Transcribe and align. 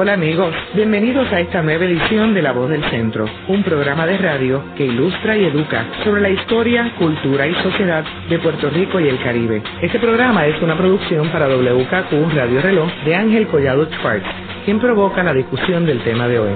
Hola 0.00 0.12
amigos, 0.12 0.54
bienvenidos 0.76 1.26
a 1.32 1.40
esta 1.40 1.60
nueva 1.60 1.84
edición 1.84 2.32
de 2.32 2.40
La 2.40 2.52
Voz 2.52 2.70
del 2.70 2.84
Centro, 2.84 3.26
un 3.48 3.64
programa 3.64 4.06
de 4.06 4.16
radio 4.16 4.62
que 4.76 4.86
ilustra 4.86 5.36
y 5.36 5.44
educa 5.44 5.88
sobre 6.04 6.20
la 6.20 6.30
historia, 6.30 6.94
cultura 6.96 7.48
y 7.48 7.54
sociedad 7.56 8.04
de 8.30 8.38
Puerto 8.38 8.70
Rico 8.70 9.00
y 9.00 9.08
el 9.08 9.20
Caribe. 9.20 9.60
Este 9.82 9.98
programa 9.98 10.46
es 10.46 10.62
una 10.62 10.78
producción 10.78 11.28
para 11.30 11.48
WKQ 11.48 12.32
Radio 12.32 12.62
Reloj 12.62 12.88
de 13.04 13.16
Ángel 13.16 13.48
Collado 13.48 13.86
Schwartz, 13.86 14.24
quien 14.64 14.78
provoca 14.78 15.24
la 15.24 15.34
discusión 15.34 15.84
del 15.84 15.98
tema 16.04 16.28
de 16.28 16.38
hoy. 16.38 16.52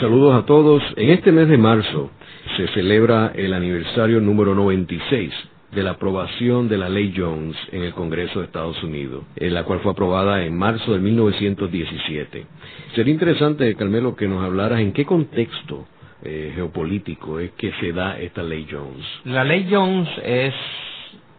Saludos 0.00 0.42
a 0.42 0.44
todos. 0.44 0.82
En 0.96 1.10
este 1.10 1.30
mes 1.30 1.46
de 1.46 1.58
marzo 1.58 2.10
se 2.56 2.66
celebra 2.74 3.30
el 3.36 3.54
aniversario 3.54 4.20
número 4.20 4.56
96 4.56 5.32
de 5.74 5.82
la 5.82 5.92
aprobación 5.92 6.68
de 6.68 6.78
la 6.78 6.88
ley 6.88 7.12
Jones 7.16 7.56
en 7.72 7.82
el 7.82 7.92
Congreso 7.92 8.38
de 8.38 8.46
Estados 8.46 8.82
Unidos, 8.82 9.24
en 9.36 9.54
la 9.54 9.64
cual 9.64 9.80
fue 9.80 9.92
aprobada 9.92 10.44
en 10.44 10.56
marzo 10.56 10.92
de 10.92 11.00
1917. 11.00 12.46
Sería 12.94 13.12
interesante, 13.12 13.74
Carmelo, 13.74 14.14
que 14.14 14.28
nos 14.28 14.44
hablaras 14.44 14.80
en 14.80 14.92
qué 14.92 15.04
contexto 15.04 15.86
eh, 16.22 16.52
geopolítico 16.54 17.38
es 17.38 17.50
que 17.52 17.72
se 17.80 17.92
da 17.92 18.18
esta 18.18 18.42
ley 18.42 18.66
Jones. 18.70 19.04
La 19.24 19.44
ley 19.44 19.68
Jones 19.70 20.08
es 20.22 20.54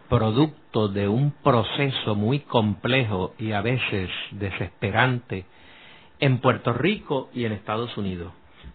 producto 0.08 0.88
de 0.88 1.08
un 1.08 1.32
proceso 1.42 2.14
muy 2.14 2.40
complejo 2.40 3.34
y 3.38 3.52
a 3.52 3.62
veces 3.62 4.08
desesperante 4.30 5.46
en 6.20 6.38
Puerto 6.38 6.72
Rico 6.72 7.30
y 7.34 7.44
en 7.44 7.52
Estados 7.52 7.96
Unidos. 7.96 8.32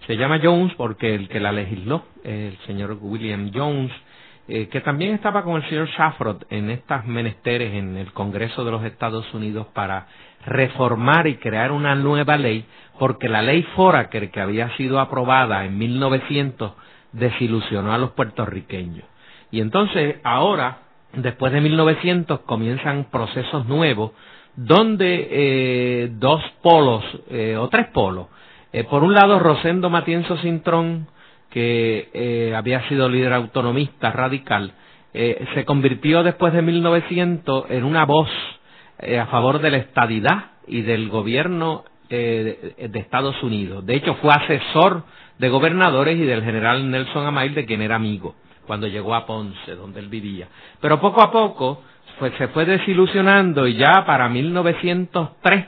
Se 0.07 0.17
llama 0.17 0.39
Jones 0.43 0.73
porque 0.75 1.15
el 1.15 1.29
que 1.29 1.39
la 1.39 1.51
legisló, 1.51 2.03
el 2.23 2.57
señor 2.65 2.98
William 2.99 3.51
Jones, 3.53 3.91
eh, 4.53 4.67
que 4.67 4.81
también 4.81 5.13
estaba 5.13 5.43
con 5.43 5.55
el 5.55 5.69
señor 5.69 5.87
Shafrod 5.87 6.43
en 6.49 6.69
estas 6.69 7.05
menesteres 7.05 7.73
en 7.73 7.95
el 7.95 8.11
Congreso 8.11 8.65
de 8.65 8.71
los 8.71 8.83
Estados 8.83 9.33
Unidos 9.33 9.67
para 9.73 10.07
reformar 10.45 11.25
y 11.27 11.37
crear 11.37 11.71
una 11.71 11.95
nueva 11.95 12.35
ley, 12.35 12.65
porque 12.99 13.29
la 13.29 13.41
ley 13.41 13.63
Foraker 13.77 14.29
que 14.29 14.41
había 14.41 14.76
sido 14.76 14.99
aprobada 14.99 15.63
en 15.63 15.77
1900 15.77 16.73
desilusionó 17.13 17.93
a 17.93 17.98
los 17.98 18.11
puertorriqueños. 18.11 19.05
Y 19.51 19.61
entonces 19.61 20.17
ahora, 20.26 20.79
después 21.13 21.54
de 21.54 21.61
1900, 21.61 22.41
comienzan 22.41 23.05
procesos 23.05 23.65
nuevos 23.67 24.11
donde 24.57 25.29
eh, 25.31 26.09
dos 26.11 26.41
polos 26.61 27.05
eh, 27.29 27.55
o 27.55 27.70
tres 27.70 27.87
polos 27.87 28.27
por 28.89 29.04
un 29.04 29.13
lado, 29.13 29.37
Rosendo 29.37 29.89
Matienzo 29.89 30.37
Cintrón, 30.37 31.07
que 31.52 32.10
eh, 32.13 32.55
había 32.55 32.88
sido 32.90 33.07
líder 33.10 33.34
autonomista 33.34 34.12
radical, 34.12 34.74
eh, 35.13 35.46
se 35.54 35.66
convirtió 35.66 36.24
después 36.24 36.54
de 36.54 36.62
1900 36.62 37.66
en 37.70 37.84
una 37.84 38.05
voz 38.05 38.30
a 39.20 39.26
favor 39.27 39.60
de 39.60 39.72
la 39.72 39.77
estadidad 39.77 40.52
y 40.68 40.84
del 40.84 41.10
gobierno 41.10 41.85
de, 42.10 42.76
Estados 42.94 43.41
Unidos. 43.41 43.85
De 43.85 43.96
hecho, 43.96 44.16
fue 44.16 44.32
asesor 44.32 45.04
de 45.38 45.49
gobernadores 45.49 46.18
y 46.20 46.24
del 46.24 46.44
general 46.44 46.90
Nelson 46.90 47.26
Amail, 47.26 47.55
de 47.55 47.66
quien 47.66 47.82
era 47.82 47.96
amigo, 47.96 48.35
cuando 48.68 48.88
llegó 48.88 49.16
a 49.16 49.26
Ponce, 49.26 49.76
donde 49.76 49.99
él 49.99 50.07
vivía. 50.07 50.48
Pero 50.79 50.99
poco 50.99 51.22
a 51.22 51.32
poco 51.32 51.82
pues, 52.20 52.34
se 52.38 52.49
fue 52.49 52.66
desilusionando 52.66 53.68
y 53.68 53.76
ya 53.76 54.05
para 54.05 54.29
1903 54.29 55.66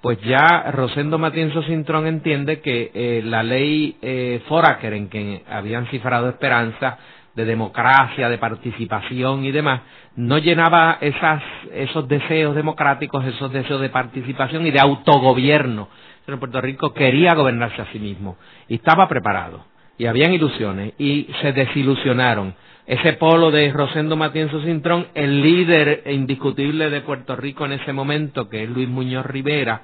pues 0.00 0.20
ya 0.22 0.70
Rosendo 0.72 1.18
Matienzo 1.18 1.62
Cintrón 1.64 2.06
entiende 2.06 2.60
que 2.60 2.90
eh, 2.94 3.22
la 3.24 3.42
ley 3.42 3.96
eh, 4.00 4.42
Foraker, 4.48 4.92
en 4.92 5.08
que 5.08 5.42
habían 5.48 5.86
cifrado 5.86 6.28
esperanza 6.28 6.98
de 7.34 7.44
democracia, 7.44 8.28
de 8.28 8.38
participación 8.38 9.44
y 9.44 9.50
demás, 9.50 9.80
no 10.16 10.38
llenaba 10.38 10.98
esas, 11.00 11.42
esos 11.72 12.08
deseos 12.08 12.54
democráticos, 12.54 13.24
esos 13.24 13.52
deseos 13.52 13.80
de 13.80 13.88
participación 13.88 14.66
y 14.66 14.70
de 14.70 14.80
autogobierno. 14.80 15.88
Pero 16.24 16.38
Puerto 16.38 16.60
Rico 16.60 16.92
quería 16.92 17.34
gobernarse 17.34 17.82
a 17.82 17.92
sí 17.92 17.98
mismo 17.98 18.36
y 18.68 18.76
estaba 18.76 19.08
preparado 19.08 19.64
y 19.96 20.06
habían 20.06 20.32
ilusiones 20.32 20.94
y 20.98 21.28
se 21.40 21.52
desilusionaron 21.52 22.54
ese 22.88 23.12
polo 23.12 23.50
de 23.50 23.70
Rosendo 23.70 24.16
Matienzo 24.16 24.62
Cintrón, 24.62 25.08
el 25.12 25.42
líder 25.42 26.04
indiscutible 26.06 26.88
de 26.88 27.02
Puerto 27.02 27.36
Rico 27.36 27.66
en 27.66 27.72
ese 27.72 27.92
momento, 27.92 28.48
que 28.48 28.62
es 28.62 28.70
Luis 28.70 28.88
Muñoz 28.88 29.26
Rivera, 29.26 29.82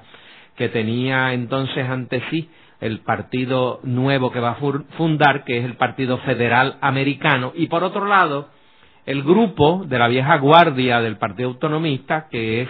que 0.55 0.69
tenía 0.69 1.31
entonces 1.33 1.87
ante 1.87 2.23
sí 2.31 2.49
el 2.81 3.01
partido 3.01 3.79
nuevo 3.83 4.31
que 4.31 4.39
va 4.39 4.51
a 4.51 4.57
fundar, 4.97 5.43
que 5.43 5.59
es 5.59 5.65
el 5.65 5.75
Partido 5.75 6.17
Federal 6.19 6.77
Americano, 6.81 7.53
y 7.55 7.67
por 7.67 7.83
otro 7.83 8.07
lado, 8.07 8.49
el 9.05 9.21
grupo 9.21 9.85
de 9.85 9.99
la 9.99 10.07
vieja 10.07 10.37
guardia 10.37 10.99
del 10.99 11.17
Partido 11.17 11.49
Autonomista, 11.49 12.27
que 12.27 12.63
es 12.63 12.69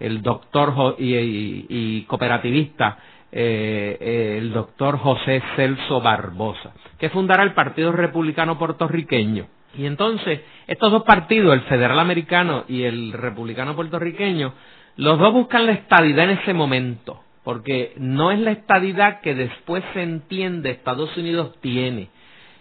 el 0.00 0.22
doctor 0.22 0.96
y, 0.98 2.02
cooperativista, 2.04 2.96
eh, 3.30 3.98
eh, 4.00 4.38
el 4.38 4.50
doctor 4.50 4.96
José 4.96 5.42
Celso 5.56 6.00
Barbosa, 6.00 6.72
que 6.98 7.10
fundará 7.10 7.42
el 7.42 7.52
Partido 7.52 7.92
Republicano 7.92 8.58
Puertorriqueño. 8.58 9.46
Y 9.76 9.86
entonces, 9.86 10.40
estos 10.66 10.92
dos 10.92 11.02
partidos, 11.04 11.54
el 11.54 11.62
federal 11.62 11.98
americano 11.98 12.64
y 12.68 12.82
el 12.82 13.12
republicano 13.12 13.74
puertorriqueño, 13.74 14.54
los 14.96 15.18
dos 15.18 15.32
buscan 15.32 15.66
la 15.66 15.72
estadidad 15.72 16.30
en 16.30 16.38
ese 16.38 16.54
momento, 16.54 17.20
porque 17.42 17.94
no 17.96 18.30
es 18.30 18.38
la 18.38 18.52
estadidad 18.52 19.20
que 19.20 19.34
después 19.34 19.82
se 19.92 20.02
entiende 20.02 20.70
Estados 20.70 21.16
Unidos 21.16 21.58
tiene. 21.60 22.10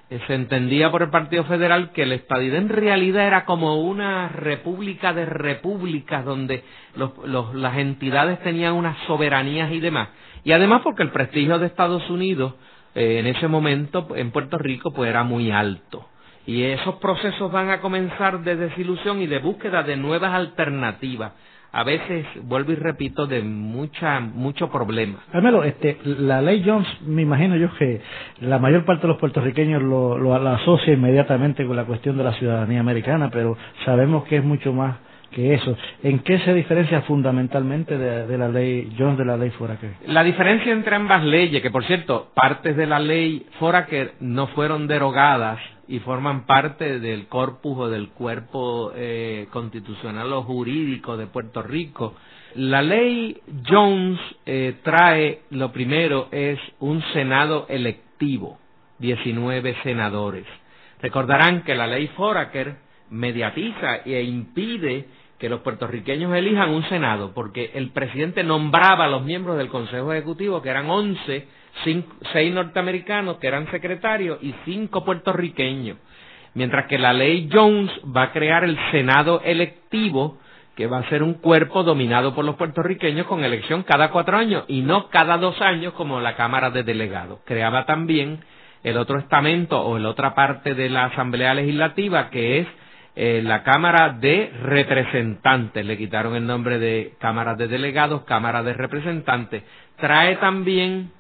Eh, 0.10 0.20
se 0.28 0.36
entendía 0.36 0.92
por 0.92 1.02
el 1.02 1.10
Partido 1.10 1.44
Federal 1.46 1.92
que 1.92 2.06
la 2.06 2.16
estadidad 2.16 2.58
en 2.58 2.70
realidad 2.70 3.26
era 3.26 3.46
como 3.46 3.82
una 3.82 4.30
república 4.30 5.14
de 5.14 5.26
repúblicas 5.26 6.26
donde 6.26 6.64
las 6.96 7.78
entidades 7.78 8.40
tenían 8.42 8.74
unas 8.74 8.98
soberanías 9.08 9.72
y 9.72 9.80
demás. 9.80 10.10
Y 10.44 10.52
además 10.52 10.82
porque 10.84 11.04
el 11.04 11.12
prestigio 11.12 11.58
de 11.58 11.68
Estados 11.68 12.10
Unidos 12.10 12.56
eh, 12.96 13.20
en 13.20 13.28
ese 13.28 13.48
momento 13.48 14.08
en 14.16 14.32
Puerto 14.32 14.58
Rico 14.58 14.92
pues 14.92 15.10
era 15.10 15.24
muy 15.24 15.52
alto. 15.52 16.08
Y 16.46 16.64
esos 16.64 16.96
procesos 16.96 17.52
van 17.52 17.70
a 17.70 17.80
comenzar 17.80 18.42
de 18.42 18.56
desilusión 18.56 19.22
y 19.22 19.28
de 19.28 19.40
búsqueda 19.40 19.84
de 19.84 19.96
nuevas 19.96 20.34
alternativas. 20.34 21.32
A 21.76 21.84
veces, 21.84 22.28
vuelvo 22.44 22.72
y 22.72 22.76
repito, 22.76 23.26
de 23.26 23.42
mucha, 23.42 24.20
mucho 24.20 24.70
problema. 24.70 25.24
Carmelo, 25.32 25.64
este, 25.64 25.98
la 26.04 26.40
ley 26.40 26.62
Jones, 26.64 26.88
me 27.02 27.24
imagino 27.24 27.56
yo 27.56 27.74
que 27.80 28.00
la 28.42 28.60
mayor 28.60 28.86
parte 28.86 29.04
de 29.04 29.08
los 29.08 29.18
puertorriqueños 29.18 29.82
lo, 29.82 30.20
lo, 30.20 30.36
asocia 30.36 30.94
inmediatamente 30.94 31.66
con 31.66 31.76
la 31.76 31.86
cuestión 31.86 32.16
de 32.16 32.26
la 32.26 32.34
ciudadanía 32.34 32.80
americana, 32.80 33.32
pero 33.32 33.58
sabemos 33.86 34.26
que 34.26 34.38
es 34.38 34.44
mucho 34.44 34.72
más 34.72 34.98
que 35.32 35.56
eso. 35.56 35.76
¿En 36.04 36.20
qué 36.20 36.38
se 36.40 36.54
diferencia 36.54 37.02
fundamentalmente 37.02 37.98
de, 37.98 38.38
la 38.38 38.50
ley 38.50 38.94
Jones 38.96 39.18
de 39.18 39.26
la 39.26 39.36
ley 39.36 39.50
Foraker? 39.50 39.94
La 40.06 40.24
diferencia 40.24 40.72
entre 40.72 40.96
ambas 40.96 41.24
leyes, 41.24 41.60
que 41.64 41.72
por 41.72 41.86
cierto, 41.86 42.30
partes 42.36 42.78
de 42.78 42.86
la 42.86 43.00
ley 43.00 43.48
Foraker 43.58 44.14
no 44.20 44.46
fueron 44.48 44.86
derogadas 44.86 45.58
y 45.88 46.00
forman 46.00 46.46
parte 46.46 47.00
del 47.00 47.28
corpus 47.28 47.78
o 47.78 47.90
del 47.90 48.10
cuerpo 48.10 48.92
eh, 48.96 49.48
constitucional 49.52 50.32
o 50.34 50.44
jurídico 50.44 51.18
de 51.18 51.28
Puerto 51.28 51.62
Rico. 51.62 52.16
La 52.56 52.82
ley 52.82 53.42
Jones 53.68 54.20
eh, 54.46 54.78
trae, 54.84 55.42
lo 55.50 55.72
primero 55.72 56.28
es 56.32 56.60
un 56.80 57.02
Senado 57.14 57.66
electivo, 57.68 58.60
19 59.00 59.76
senadores. 59.84 60.46
Recordarán 61.02 61.64
que 61.64 61.76
la 61.76 61.88
ley 61.88 62.08
Foraker 62.16 62.78
mediatiza 63.10 63.98
e 64.06 64.24
impide 64.24 65.08
que 65.38 65.50
los 65.50 65.60
puertorriqueños 65.60 66.34
elijan 66.34 66.70
un 66.70 66.88
Senado, 66.88 67.34
porque 67.34 67.72
el 67.74 67.90
presidente 67.90 68.44
nombraba 68.44 69.06
a 69.06 69.10
los 69.10 69.26
miembros 69.26 69.58
del 69.58 69.68
Consejo 69.68 70.14
Ejecutivo, 70.14 70.62
que 70.62 70.70
eran 70.70 70.90
11, 70.90 71.48
seis 71.84 72.54
norteamericanos 72.54 73.38
que 73.38 73.48
eran 73.48 73.70
secretarios 73.72 74.40
y 74.42 74.54
cinco 74.66 75.04
puertorriqueños. 75.04 75.98
Mientras 76.54 76.86
que 76.88 77.00
la 77.00 77.14
ley 77.14 77.50
Jones 77.52 77.92
va 78.16 78.24
a 78.24 78.32
crear 78.32 78.64
el 78.64 78.78
Senado 78.92 79.42
electivo, 79.44 80.38
que 80.76 80.88
va 80.88 81.00
a 81.00 81.10
ser 81.10 81.24
un 81.24 81.36
cuerpo 81.36 81.84
dominado 81.84 82.34
por 82.34 82.46
los 82.46 82.56
puertorriqueños 82.56 83.28
con 83.28 83.44
elección 83.44 83.84
cada 83.84 84.10
cuatro 84.10 84.38
años 84.38 84.64
y 84.68 84.82
no 84.82 85.10
cada 85.10 85.38
dos 85.38 85.60
años 85.62 85.94
como 85.94 86.20
la 86.20 86.36
Cámara 86.36 86.72
de 86.72 86.84
Delegados. 86.84 87.40
Creaba 87.46 87.86
también 87.86 88.40
el 88.84 88.98
otro 88.98 89.20
estamento 89.20 89.82
o 89.82 89.98
la 89.98 90.10
otra 90.10 90.36
parte 90.36 90.74
de 90.74 90.90
la 90.90 91.06
Asamblea 91.06 91.54
Legislativa 91.54 92.30
que 92.30 92.60
es 92.60 92.68
eh, 93.16 93.42
la 93.44 93.64
Cámara 93.64 94.18
de 94.20 94.52
Representantes. 94.64 95.86
Le 95.86 95.98
quitaron 95.98 96.36
el 96.36 96.48
nombre 96.48 96.80
de 96.80 97.14
Cámara 97.20 97.56
de 97.56 97.68
Delegados, 97.68 98.24
Cámara 98.24 98.64
de 98.64 98.74
Representantes. 98.74 99.64
Trae 99.98 100.38
también 100.38 101.12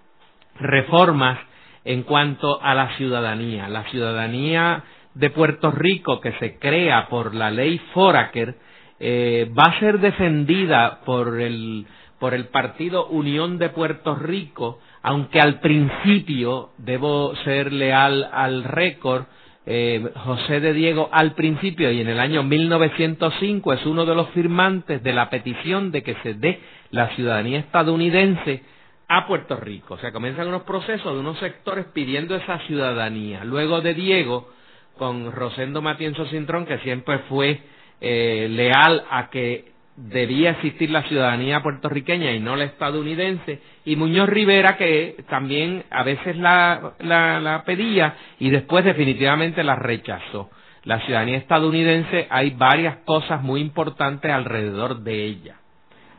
reformas 0.59 1.39
en 1.85 2.03
cuanto 2.03 2.61
a 2.61 2.73
la 2.73 2.95
ciudadanía. 2.97 3.67
La 3.67 3.83
ciudadanía 3.85 4.83
de 5.13 5.29
Puerto 5.29 5.71
Rico 5.71 6.19
que 6.21 6.31
se 6.33 6.57
crea 6.57 7.07
por 7.09 7.35
la 7.35 7.51
ley 7.51 7.79
Foraker 7.93 8.55
eh, 8.99 9.51
va 9.57 9.63
a 9.63 9.79
ser 9.79 9.99
defendida 9.99 11.01
por 11.05 11.39
el, 11.39 11.85
por 12.19 12.33
el 12.33 12.45
partido 12.45 13.07
Unión 13.07 13.57
de 13.57 13.69
Puerto 13.69 14.15
Rico, 14.15 14.79
aunque 15.01 15.41
al 15.41 15.59
principio 15.59 16.69
debo 16.77 17.35
ser 17.43 17.73
leal 17.73 18.29
al 18.31 18.63
récord, 18.63 19.25
eh, 19.65 20.09
José 20.25 20.59
de 20.59 20.73
Diego 20.73 21.09
al 21.11 21.35
principio 21.35 21.89
y 21.89 22.01
en 22.01 22.09
el 22.09 22.19
año 22.19 22.43
1905 22.43 23.73
es 23.73 23.85
uno 23.85 24.05
de 24.05 24.13
los 24.13 24.29
firmantes 24.31 25.01
de 25.03 25.13
la 25.13 25.29
petición 25.29 25.91
de 25.91 26.03
que 26.03 26.15
se 26.21 26.33
dé 26.33 26.59
la 26.91 27.15
ciudadanía 27.15 27.59
estadounidense 27.59 28.61
a 29.07 29.27
Puerto 29.27 29.55
Rico. 29.57 29.95
O 29.95 29.97
sea, 29.97 30.11
comienzan 30.11 30.47
unos 30.47 30.63
procesos 30.63 31.13
de 31.13 31.19
unos 31.19 31.39
sectores 31.39 31.85
pidiendo 31.93 32.35
esa 32.35 32.59
ciudadanía. 32.59 33.43
Luego 33.43 33.81
de 33.81 33.93
Diego, 33.93 34.49
con 34.97 35.31
Rosendo 35.31 35.81
Matienzo 35.81 36.25
Cintrón, 36.25 36.65
que 36.65 36.79
siempre 36.79 37.19
fue 37.29 37.61
eh, 38.01 38.47
leal 38.49 39.03
a 39.09 39.29
que 39.29 39.73
debía 39.95 40.51
existir 40.51 40.89
la 40.89 41.03
ciudadanía 41.03 41.61
puertorriqueña 41.61 42.31
y 42.31 42.39
no 42.39 42.55
la 42.55 42.65
estadounidense, 42.65 43.61
y 43.85 43.95
Muñoz 43.95 44.27
Rivera 44.29 44.75
que 44.77 45.23
también 45.29 45.83
a 45.91 46.03
veces 46.03 46.35
la, 46.37 46.93
la, 46.99 47.63
pedía 47.65 48.15
y 48.39 48.49
después 48.49 48.83
definitivamente 48.85 49.63
la 49.63 49.75
rechazó. 49.75 50.49
La 50.83 50.99
ciudadanía 51.05 51.37
estadounidense 51.37 52.27
hay 52.29 52.51
varias 52.51 52.97
cosas 53.05 53.41
muy 53.41 53.61
importantes 53.61 54.31
alrededor 54.31 55.01
de 55.01 55.25
ella. 55.25 55.55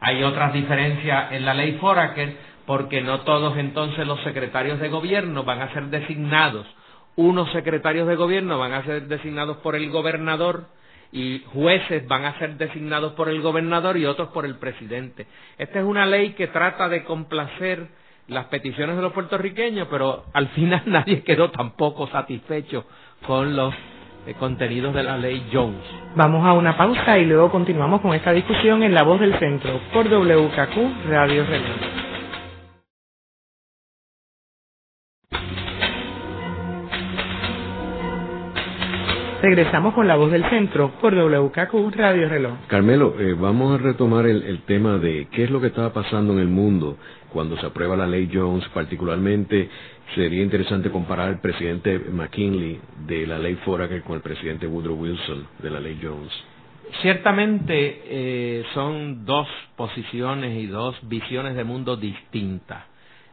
Hay 0.01 0.23
otras 0.23 0.53
diferencias 0.53 1.33
en 1.33 1.45
la 1.45 1.55
ley 1.55 1.73
Foraker 1.81 2.54
porque 2.67 3.03
no 3.03 3.21
todos 3.21 3.57
entonces 3.57 4.07
los 4.07 4.21
secretarios 4.23 4.81
de 4.81 4.89
gobierno 4.89 5.45
van 5.45 5.61
a 5.61 5.73
ser 5.73 5.85
designados. 5.85 6.67
Unos 7.17 7.51
secretarios 7.53 8.09
de 8.09 8.17
gobierno 8.17 8.59
van 8.59 8.73
a 8.73 8.85
ser 8.85 9.07
designados 9.07 9.59
por 9.59 9.77
el 9.77 9.91
gobernador 9.91 10.67
y 11.13 11.45
jueces 11.53 12.07
van 12.09 12.25
a 12.25 12.39
ser 12.39 12.57
designados 12.57 13.13
por 13.13 13.29
el 13.29 13.41
gobernador 13.41 13.97
y 13.97 14.05
otros 14.05 14.31
por 14.31 14.45
el 14.45 14.57
presidente. 14.57 15.27
Esta 15.59 15.79
es 15.79 15.85
una 15.85 16.07
ley 16.07 16.31
que 16.31 16.49
trata 16.49 16.89
de 16.89 17.05
complacer 17.05 17.87
las 18.27 18.47
peticiones 18.47 18.97
de 18.97 19.03
los 19.03 19.13
puertorriqueños, 19.13 19.87
pero 19.91 20.25
al 20.33 20.49
final 20.49 20.83
nadie 20.87 21.23
quedó 21.23 21.51
tampoco 21.51 22.09
satisfecho 22.09 22.87
con 23.27 23.55
los 23.55 23.73
eh, 24.27 24.35
contenidos 24.39 24.95
de 24.95 25.03
la 25.05 25.17
ley 25.17 25.47
Jones. 25.53 25.85
Vamos 26.17 26.45
a 26.45 26.53
una 26.53 26.77
pausa 26.77 27.17
y 27.19 27.27
luego 27.27 27.51
continuamos 27.51 28.01
con 28.01 28.15
esta 28.15 28.33
discusión 28.33 28.83
en 28.83 28.95
La 28.95 29.03
Voz 29.03 29.21
del 29.21 29.39
Centro 29.39 29.79
por 29.93 30.09
WKQ 30.09 31.09
Radio 31.09 31.47
Reloj. 31.47 32.04
Regresamos 39.45 39.93
con 39.93 40.09
la 40.09 40.17
voz 40.17 40.33
del 40.33 40.49
centro 40.49 40.93
por 41.03 41.15
WKQ 41.15 41.95
Radio 41.95 42.31
Reloj. 42.31 42.55
Carmelo, 42.67 43.15
eh, 43.21 43.35
vamos 43.39 43.75
a 43.75 43.83
retomar 43.83 44.27
el, 44.27 44.63
tema 44.63 44.97
de 44.97 45.29
qué 45.31 45.45
es 45.45 45.51
lo 45.51 45.61
que 45.61 45.67
estaba 45.67 45.93
pasando 45.93 46.33
en 46.33 46.39
el 46.39 46.49
mundo 46.49 46.97
cuando 47.31 47.59
se 47.59 47.67
aprueba 47.67 47.95
la 47.95 48.07
ley 48.07 48.31
Jones, 48.33 48.67
particularmente 48.73 49.69
sería 50.15 50.43
interesante 50.43 50.91
comparar 50.91 51.29
al 51.29 51.43
presidente 51.43 51.99
McKinley 51.99 52.81
de 53.07 53.27
la 53.27 53.39
ley 53.39 53.57
Foraker 53.57 54.01
con 54.01 54.17
el 54.17 54.23
presidente 54.23 54.67
Woodrow 54.67 54.97
Wilson 54.97 55.47
de 55.59 55.71
la 55.71 55.79
ley 55.79 56.01
Jones. 56.03 56.33
Ciertamente 57.03 58.01
eh, 58.07 58.65
son 58.73 59.27
dos 59.27 59.47
posiciones 59.77 60.57
y 60.57 60.69
dos 60.69 60.97
visiones 61.03 61.55
de 61.55 61.65
mundo 61.65 61.99
distintas. 61.99 62.87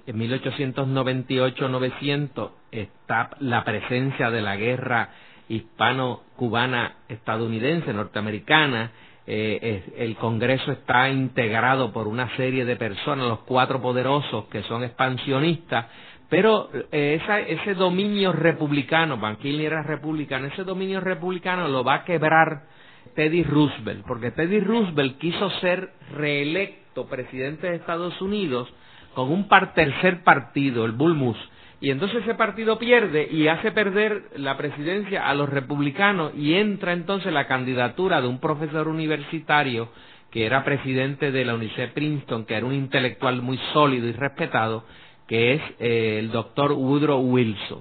En 0.06 0.20
1898-900 0.20 2.50
está 2.70 3.30
la 3.40 3.64
presencia 3.64 4.30
de 4.30 4.42
la 4.42 4.58
guerra 4.58 5.12
hispano-cubana 5.50 6.96
estadounidense, 7.10 7.94
norteamericana. 7.94 8.92
Eh, 9.28 9.94
el 9.98 10.16
Congreso 10.16 10.72
está 10.72 11.10
integrado 11.10 11.92
por 11.94 12.08
una 12.08 12.36
serie 12.36 12.66
de 12.66 12.76
personas, 12.76 13.28
los 13.28 13.40
cuatro 13.40 13.82
poderosos 13.82 14.46
que 14.46 14.64
son 14.64 14.84
expansionistas, 14.84 15.86
pero 16.32 16.70
eh, 16.92 17.22
ese 17.50 17.74
dominio 17.76 18.32
republicano, 18.32 19.18
Banquilli 19.18 19.66
era 19.66 19.84
republicano, 19.84 20.48
ese 20.48 20.64
dominio 20.64 21.02
republicano 21.02 21.68
lo 21.68 21.84
va 21.84 21.96
a 21.96 22.04
quebrar 22.06 22.64
Teddy 23.16 23.44
Roosevelt, 23.44 24.06
porque 24.08 24.32
Teddy 24.32 24.62
Roosevelt 24.62 25.18
quiso 25.18 25.50
ser 25.60 25.92
reelecto 26.14 27.08
presidente 27.08 27.68
de 27.68 27.76
Estados 27.76 28.20
Unidos 28.22 28.74
con 29.14 29.30
un 29.30 29.48
tercer 29.76 30.24
partido, 30.24 30.86
el 30.86 30.94
Bulmus, 30.94 31.38
y 31.82 31.90
entonces 31.90 32.22
ese 32.22 32.36
partido 32.36 32.78
pierde 32.78 33.28
y 33.30 33.48
hace 33.48 33.72
perder 33.72 34.26
la 34.36 34.56
presidencia 34.56 35.28
a 35.28 35.34
los 35.34 35.50
republicanos 35.50 36.32
y 36.38 36.54
entra 36.54 36.94
entonces 36.94 37.34
la 37.34 37.48
candidatura 37.48 38.22
de 38.22 38.28
un 38.28 38.40
profesor 38.40 38.88
universitario 38.88 39.90
que 40.30 40.46
era 40.46 40.64
presidente 40.64 41.32
de 41.32 41.44
la 41.44 41.56
Universidad 41.56 41.88
de 41.88 41.94
Princeton, 41.94 42.46
que 42.46 42.56
era 42.56 42.66
un 42.66 42.76
intelectual 42.76 43.42
muy 43.42 43.60
sólido 43.74 44.08
y 44.08 44.14
respetado, 44.14 44.86
que 45.28 45.54
es 45.54 45.62
eh, 45.80 46.20
el 46.20 46.32
doctor 46.32 46.72
Woodrow 46.72 47.20
Wilson. 47.20 47.80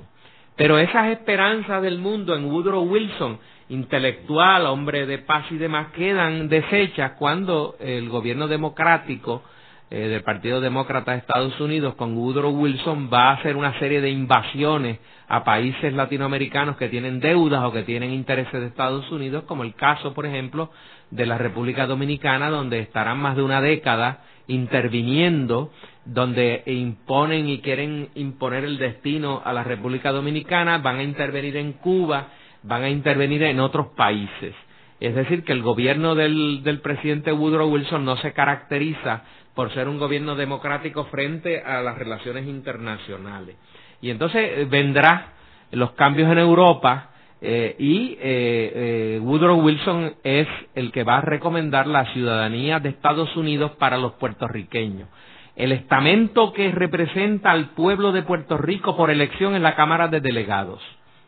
Pero 0.56 0.79
esas 0.79 1.08
esperanzas 1.08 1.82
del 1.82 1.99
mundo 1.99 2.35
en 2.35 2.46
Woodrow 2.46 2.82
Wilson, 2.82 3.38
intelectual, 3.69 4.67
hombre 4.67 5.06
de 5.06 5.19
paz 5.19 5.44
y 5.50 5.58
demás, 5.58 5.93
quedan 5.93 6.49
deshechas 6.49 7.12
cuando 7.19 7.76
el 7.79 8.08
gobierno 8.08 8.49
democrático 8.49 9.43
eh, 9.90 10.08
del 10.08 10.22
Partido 10.22 10.60
Demócrata 10.60 11.12
de 11.12 11.19
Estados 11.19 11.58
Unidos 11.60 11.94
con 11.96 12.16
Woodrow 12.16 12.52
Wilson 12.52 13.10
va 13.12 13.31
a 13.31 13.32
hacer 13.32 13.56
una 13.56 13.76
serie 13.81 14.00
de 14.00 14.10
invasiones 14.10 14.98
a 15.26 15.42
países 15.42 15.92
latinoamericanos 15.92 16.76
que 16.76 16.88
tienen 16.88 17.19
deudas 17.19 17.64
o 17.64 17.72
que 17.72 17.82
tienen 17.82 18.12
intereses 18.12 18.52
de 18.52 18.69
Estados 18.69 19.10
Unidos, 19.10 19.44
como 19.48 19.64
el 19.64 19.75
caso, 19.75 20.14
por 20.14 20.26
ejemplo, 20.26 20.70
de 21.10 21.26
la 21.26 21.38
República 21.38 21.87
Dominicana, 21.87 22.50
donde 22.50 22.78
estarán 22.78 23.19
más 23.19 23.34
de 23.34 23.42
una 23.42 23.60
década 23.60 24.20
interviniendo, 24.46 25.72
donde 26.04 26.62
imponen 26.66 27.48
y 27.48 27.58
quieren 27.58 28.10
imponer 28.14 28.64
el 28.64 28.78
destino 28.78 29.43
a 29.44 29.52
la 29.52 29.64
República 29.64 30.12
Dominicana, 30.12 30.78
van 30.78 30.98
a 30.98 31.02
intervenir 31.02 31.56
en 31.56 31.72
Cuba, 31.75 32.28
van 32.62 32.82
a 32.82 32.90
intervenir 32.90 33.43
en 33.43 33.60
otros 33.60 33.88
países. 33.96 34.54
Es 35.00 35.14
decir, 35.14 35.44
que 35.44 35.52
el 35.52 35.62
gobierno 35.62 36.14
del, 36.14 36.62
del 36.62 36.81
presidente 36.81 37.32
Woodrow 37.32 37.70
Wilson 37.70 38.04
no 38.04 38.16
se 38.19 38.32
caracteriza 38.32 39.25
por 39.55 39.73
ser 39.75 39.88
un 39.88 39.99
gobierno 39.99 40.37
democrático 40.37 41.05
frente 41.06 41.62
a 41.62 41.82
las 41.82 41.99
relaciones 41.99 42.47
internacionales. 42.47 43.56
Y 44.00 44.11
entonces 44.11 44.43
eh, 44.43 44.67
vendrá 44.69 45.32
los 45.73 45.93
cambios 45.93 46.31
en 46.31 46.38
Europa 46.38 47.11
eh, 47.43 47.75
y 47.79 48.17
eh, 48.20 49.19
Woodrow 49.23 49.61
Wilson 49.61 50.14
es 50.25 50.49
el 50.75 50.93
que 50.93 51.05
va 51.05 51.19
a 51.19 51.23
recomendar 51.23 51.87
la 51.87 52.12
ciudadanía 52.12 52.81
de 52.81 52.91
Estados 52.91 53.35
Unidos 53.37 53.73
para 53.79 53.99
los 53.99 54.12
puertorriqueños. 54.14 55.08
El 55.56 55.73
estamento 55.73 56.53
que 56.53 56.70
representa 56.70 57.50
al 57.50 57.70
pueblo 57.70 58.12
de 58.12 58.23
Puerto 58.23 58.56
Rico 58.56 58.96
por 58.96 59.11
elección 59.11 59.55
en 59.55 59.62
la 59.62 59.75
Cámara 59.75 60.08
de 60.08 60.20
Delegados 60.20 60.81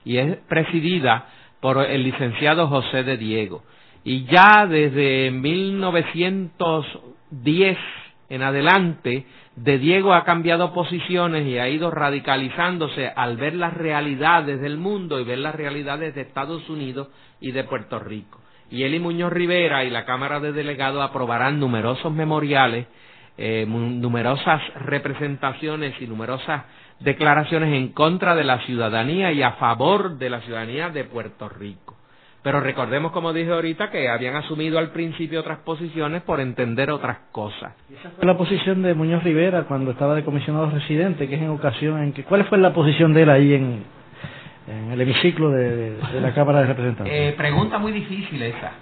y 0.04 0.18
es 0.18 0.36
presidida 0.48 1.26
por 1.60 1.84
el 1.84 2.02
licenciado 2.02 2.68
José 2.68 3.04
de 3.04 3.16
Diego. 3.16 3.62
Y 4.04 4.24
ya 4.24 4.66
desde 4.66 5.30
1910 5.30 7.78
en 8.32 8.42
adelante, 8.42 9.26
de 9.56 9.78
Diego 9.78 10.14
ha 10.14 10.24
cambiado 10.24 10.72
posiciones 10.72 11.46
y 11.46 11.58
ha 11.58 11.68
ido 11.68 11.90
radicalizándose 11.90 13.12
al 13.14 13.36
ver 13.36 13.52
las 13.52 13.74
realidades 13.74 14.58
del 14.62 14.78
mundo 14.78 15.20
y 15.20 15.24
ver 15.24 15.36
las 15.36 15.54
realidades 15.54 16.14
de 16.14 16.22
Estados 16.22 16.66
Unidos 16.70 17.08
y 17.42 17.50
de 17.52 17.64
Puerto 17.64 17.98
Rico. 17.98 18.40
Y 18.70 18.84
él 18.84 18.94
y 18.94 19.00
Muñoz 19.00 19.30
Rivera 19.34 19.84
y 19.84 19.90
la 19.90 20.06
Cámara 20.06 20.40
de 20.40 20.52
Delegados 20.52 21.02
aprobarán 21.02 21.60
numerosos 21.60 22.10
memoriales, 22.10 22.86
eh, 23.36 23.66
numerosas 23.68 24.62
representaciones 24.76 25.94
y 26.00 26.06
numerosas 26.06 26.62
declaraciones 27.00 27.74
en 27.74 27.88
contra 27.88 28.34
de 28.34 28.44
la 28.44 28.60
ciudadanía 28.60 29.30
y 29.32 29.42
a 29.42 29.52
favor 29.52 30.16
de 30.16 30.30
la 30.30 30.40
ciudadanía 30.40 30.88
de 30.88 31.04
Puerto 31.04 31.50
Rico. 31.50 31.91
Pero 32.42 32.58
recordemos, 32.60 33.12
como 33.12 33.32
dije 33.32 33.52
ahorita, 33.52 33.90
que 33.90 34.08
habían 34.08 34.34
asumido 34.34 34.78
al 34.80 34.90
principio 34.90 35.40
otras 35.40 35.58
posiciones 35.58 36.22
por 36.22 36.40
entender 36.40 36.90
otras 36.90 37.18
cosas. 37.30 37.72
esa 37.88 38.10
fue 38.10 38.26
la 38.26 38.36
posición 38.36 38.82
de 38.82 38.94
Muñoz 38.94 39.22
Rivera 39.22 39.64
cuando 39.64 39.92
estaba 39.92 40.16
de 40.16 40.24
comisionado 40.24 40.68
residente, 40.70 41.28
que 41.28 41.36
es 41.36 41.42
en 41.42 41.50
ocasión 41.50 42.02
en 42.02 42.12
que... 42.12 42.24
¿Cuál 42.24 42.44
fue 42.46 42.58
la 42.58 42.72
posición 42.72 43.14
de 43.14 43.22
él 43.22 43.30
ahí 43.30 43.54
en, 43.54 43.84
el 44.90 45.00
hemiciclo 45.00 45.50
de, 45.50 45.96
la 46.20 46.34
Cámara 46.34 46.62
de 46.62 46.66
Representantes? 46.66 47.14
Eh, 47.14 47.34
pregunta 47.36 47.78
muy 47.78 47.92
difícil 47.92 48.42
esa. 48.42 48.72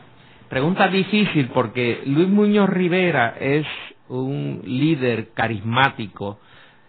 Pregunta 0.49 0.88
difícil 0.88 1.50
porque 1.52 2.00
Luis 2.07 2.29
Muñoz 2.29 2.71
Rivera 2.71 3.35
es 3.38 3.67
un 4.09 4.62
líder 4.64 5.29
carismático, 5.35 6.40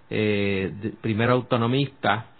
eh, 0.10 0.72
primero 1.02 1.34
autonomista, 1.34 2.31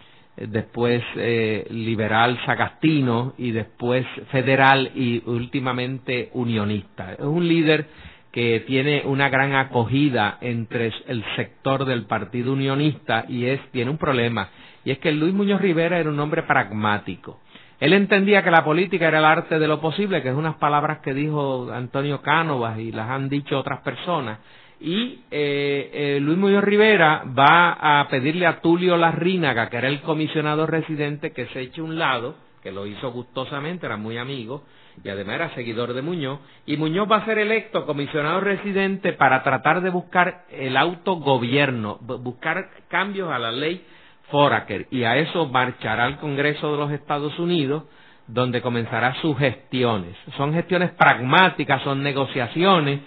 después 0.48 1.04
eh, 1.16 1.68
liberal 1.70 2.40
sagastino 2.46 3.34
y 3.38 3.52
después 3.52 4.06
federal 4.32 4.92
y 4.96 5.22
últimamente 5.26 6.30
unionista. 6.34 7.14
Es 7.14 7.20
un 7.26 7.48
líder 7.48 7.88
que 8.32 8.62
tiene 8.62 9.04
una 9.06 9.30
gran 9.30 9.56
acogida 9.56 10.38
entre 10.42 10.92
el 11.08 11.24
sector 11.36 11.86
del 11.86 12.06
Partido 12.06 12.54
Unionista 12.54 13.26
y 13.28 13.46
es 13.46 13.60
tiene 13.72 13.92
un 13.92 13.98
problema 13.98 14.50
y 14.84 14.92
es 14.92 15.00
que 15.00 15.12
Luis 15.12 15.34
Muñoz 15.34 15.62
Rivera 15.62 16.00
era 16.00 16.10
un 16.10 16.20
hombre 16.20 16.44
pragmático. 16.44 17.40
Él 17.80 17.94
entendía 17.94 18.44
que 18.44 18.52
la 18.52 18.64
política 18.64 19.08
era 19.08 19.20
el 19.20 19.26
arte 19.26 19.58
de 19.58 19.68
lo 19.68 19.82
posible, 19.82 20.22
que 20.22 20.30
es 20.30 20.36
unas 20.36 20.56
palabras 20.56 21.00
que 21.00 21.14
dijo 21.14 21.72
Antonio 21.72 22.22
Cánovas 22.22 22.78
y 22.80 22.92
las 22.92 23.10
han 23.10 23.28
dicho 23.28 23.58
otras 23.58 23.82
personas, 23.82 24.40
y 24.82 25.22
eh, 25.30 25.92
eh, 25.94 26.20
Luis 26.20 26.40
Muñoz 26.40 26.64
Rivera 26.64 27.24
va 27.38 28.00
a 28.00 28.08
pedirle 28.08 28.48
a 28.48 28.62
Tulio 28.62 28.98
Larrínaga, 28.98 29.70
que 29.70 29.78
era 29.78 29.88
el 29.88 30.02
comisionado 30.02 30.66
residente, 30.66 31.32
que 31.34 31.46
se 31.48 31.62
eche 31.62 31.84
un 31.84 32.00
lado, 32.00 32.36
que 32.64 32.72
lo 32.72 32.88
hizo 32.88 33.12
gustosamente, 33.12 33.86
era 33.86 33.98
muy 33.98 34.18
amigo 34.18 34.64
y 35.04 35.10
además 35.10 35.36
era 35.36 35.56
seguidor 35.56 35.94
de 35.94 36.02
Muñoz, 36.02 36.40
y 36.66 36.78
Muñoz 36.78 37.10
va 37.10 37.18
a 37.18 37.26
ser 37.26 37.38
electo 37.38 37.86
comisionado 37.86 38.42
residente 38.42 39.14
para 39.14 39.42
tratar 39.44 39.82
de 39.82 39.90
buscar 39.90 40.46
el 40.52 40.76
autogobierno, 40.78 41.98
buscar 42.02 42.70
cambios 42.90 43.32
a 43.32 43.40
la 43.40 43.52
ley 43.52 43.86
Foraker, 44.30 44.88
y 44.92 45.04
a 45.04 45.18
eso 45.18 45.48
marchará 45.48 46.06
al 46.06 46.18
Congreso 46.18 46.72
de 46.72 46.78
los 46.78 46.92
Estados 46.92 47.38
Unidos, 47.40 47.84
donde 48.28 48.62
comenzará 48.62 49.16
sus 49.22 49.38
gestiones. 49.38 50.16
Son 50.38 50.54
gestiones 50.54 50.92
pragmáticas, 50.92 51.82
son 51.84 52.04
negociaciones, 52.04 53.02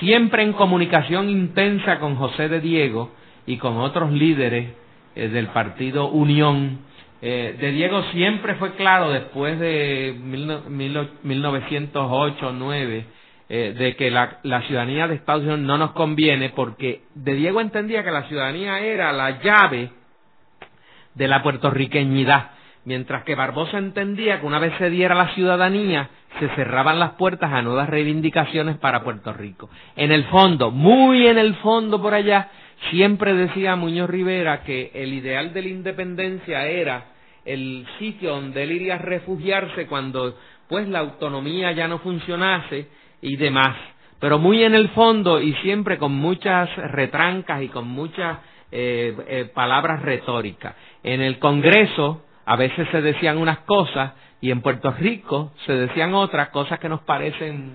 siempre 0.00 0.42
en 0.42 0.52
comunicación 0.52 1.28
intensa 1.28 1.98
con 1.98 2.16
José 2.16 2.48
de 2.48 2.60
Diego 2.60 3.12
y 3.46 3.56
con 3.56 3.78
otros 3.78 4.12
líderes 4.12 4.70
eh, 5.14 5.28
del 5.28 5.48
partido 5.48 6.08
Unión. 6.08 6.80
Eh, 7.20 7.56
de 7.58 7.72
Diego 7.72 8.02
siempre 8.12 8.54
fue 8.56 8.74
claro 8.74 9.10
después 9.10 9.58
de 9.58 10.14
mil, 10.22 10.46
mil, 10.68 11.08
1908 11.24 12.52
9 12.52 13.06
eh, 13.48 13.74
de 13.76 13.96
que 13.96 14.10
la, 14.10 14.38
la, 14.44 14.62
ciudadanía 14.62 15.08
de 15.08 15.16
Estados 15.16 15.42
Unidos 15.42 15.60
no 15.60 15.78
nos 15.78 15.92
conviene 15.92 16.50
porque 16.50 17.02
de 17.14 17.34
Diego 17.34 17.60
entendía 17.60 18.04
que 18.04 18.12
la 18.12 18.28
ciudadanía 18.28 18.78
era 18.80 19.12
la 19.12 19.42
llave 19.42 19.90
de 21.14 21.28
la 21.28 21.42
puertorriqueñidad 21.42 22.50
mientras 22.88 23.22
que 23.24 23.34
Barbosa 23.34 23.76
entendía 23.76 24.40
que 24.40 24.46
una 24.46 24.58
vez 24.58 24.72
se 24.78 24.88
diera 24.88 25.14
la 25.14 25.34
ciudadanía, 25.34 26.08
se 26.40 26.48
cerraban 26.56 26.98
las 26.98 27.12
puertas 27.12 27.52
a 27.52 27.60
nuevas 27.60 27.90
reivindicaciones 27.90 28.78
para 28.78 29.04
Puerto 29.04 29.30
Rico. 29.34 29.68
En 29.94 30.10
el 30.10 30.24
fondo, 30.24 30.70
muy 30.70 31.26
en 31.26 31.36
el 31.36 31.54
fondo 31.56 32.00
por 32.00 32.14
allá, 32.14 32.48
siempre 32.90 33.34
decía 33.34 33.76
Muñoz 33.76 34.08
Rivera 34.08 34.62
que 34.62 34.90
el 34.94 35.12
ideal 35.12 35.52
de 35.52 35.62
la 35.62 35.68
independencia 35.68 36.66
era 36.66 37.08
el 37.44 37.86
sitio 37.98 38.30
donde 38.30 38.62
él 38.62 38.72
iría 38.72 38.94
a 38.94 38.98
refugiarse 38.98 39.86
cuando 39.86 40.38
pues 40.66 40.88
la 40.88 41.00
autonomía 41.00 41.72
ya 41.72 41.88
no 41.88 41.98
funcionase 41.98 42.88
y 43.20 43.36
demás. 43.36 43.76
Pero 44.18 44.38
muy 44.38 44.64
en 44.64 44.74
el 44.74 44.88
fondo 44.90 45.42
y 45.42 45.52
siempre 45.56 45.98
con 45.98 46.12
muchas 46.12 46.74
retrancas 46.90 47.62
y 47.62 47.68
con 47.68 47.86
muchas 47.86 48.38
eh, 48.72 49.14
eh, 49.28 49.50
palabras 49.54 50.00
retóricas. 50.00 50.74
En 51.02 51.20
el 51.20 51.38
Congreso, 51.38 52.24
a 52.48 52.56
veces 52.56 52.88
se 52.90 53.02
decían 53.02 53.36
unas 53.36 53.58
cosas 53.58 54.12
y 54.40 54.50
en 54.50 54.62
Puerto 54.62 54.90
Rico 54.92 55.52
se 55.66 55.74
decían 55.74 56.14
otras 56.14 56.48
cosas 56.48 56.78
que 56.78 56.88
nos 56.88 57.02
parecen 57.02 57.74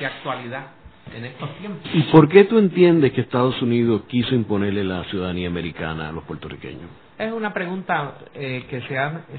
de 0.00 0.04
actualidad 0.06 0.66
en 1.14 1.26
estos 1.26 1.56
tiempos. 1.58 1.88
¿Y 1.94 2.02
por 2.10 2.28
qué 2.28 2.42
tú 2.42 2.58
entiendes 2.58 3.12
que 3.12 3.20
Estados 3.20 3.62
Unidos 3.62 4.02
quiso 4.08 4.34
imponerle 4.34 4.82
la 4.82 5.04
ciudadanía 5.04 5.46
americana 5.46 6.08
a 6.08 6.12
los 6.12 6.24
puertorriqueños? 6.24 6.90
Es 7.18 7.32
una 7.32 7.54
pregunta 7.54 8.14
eh, 8.34 8.66
que 8.68 8.80
se, 8.80 8.96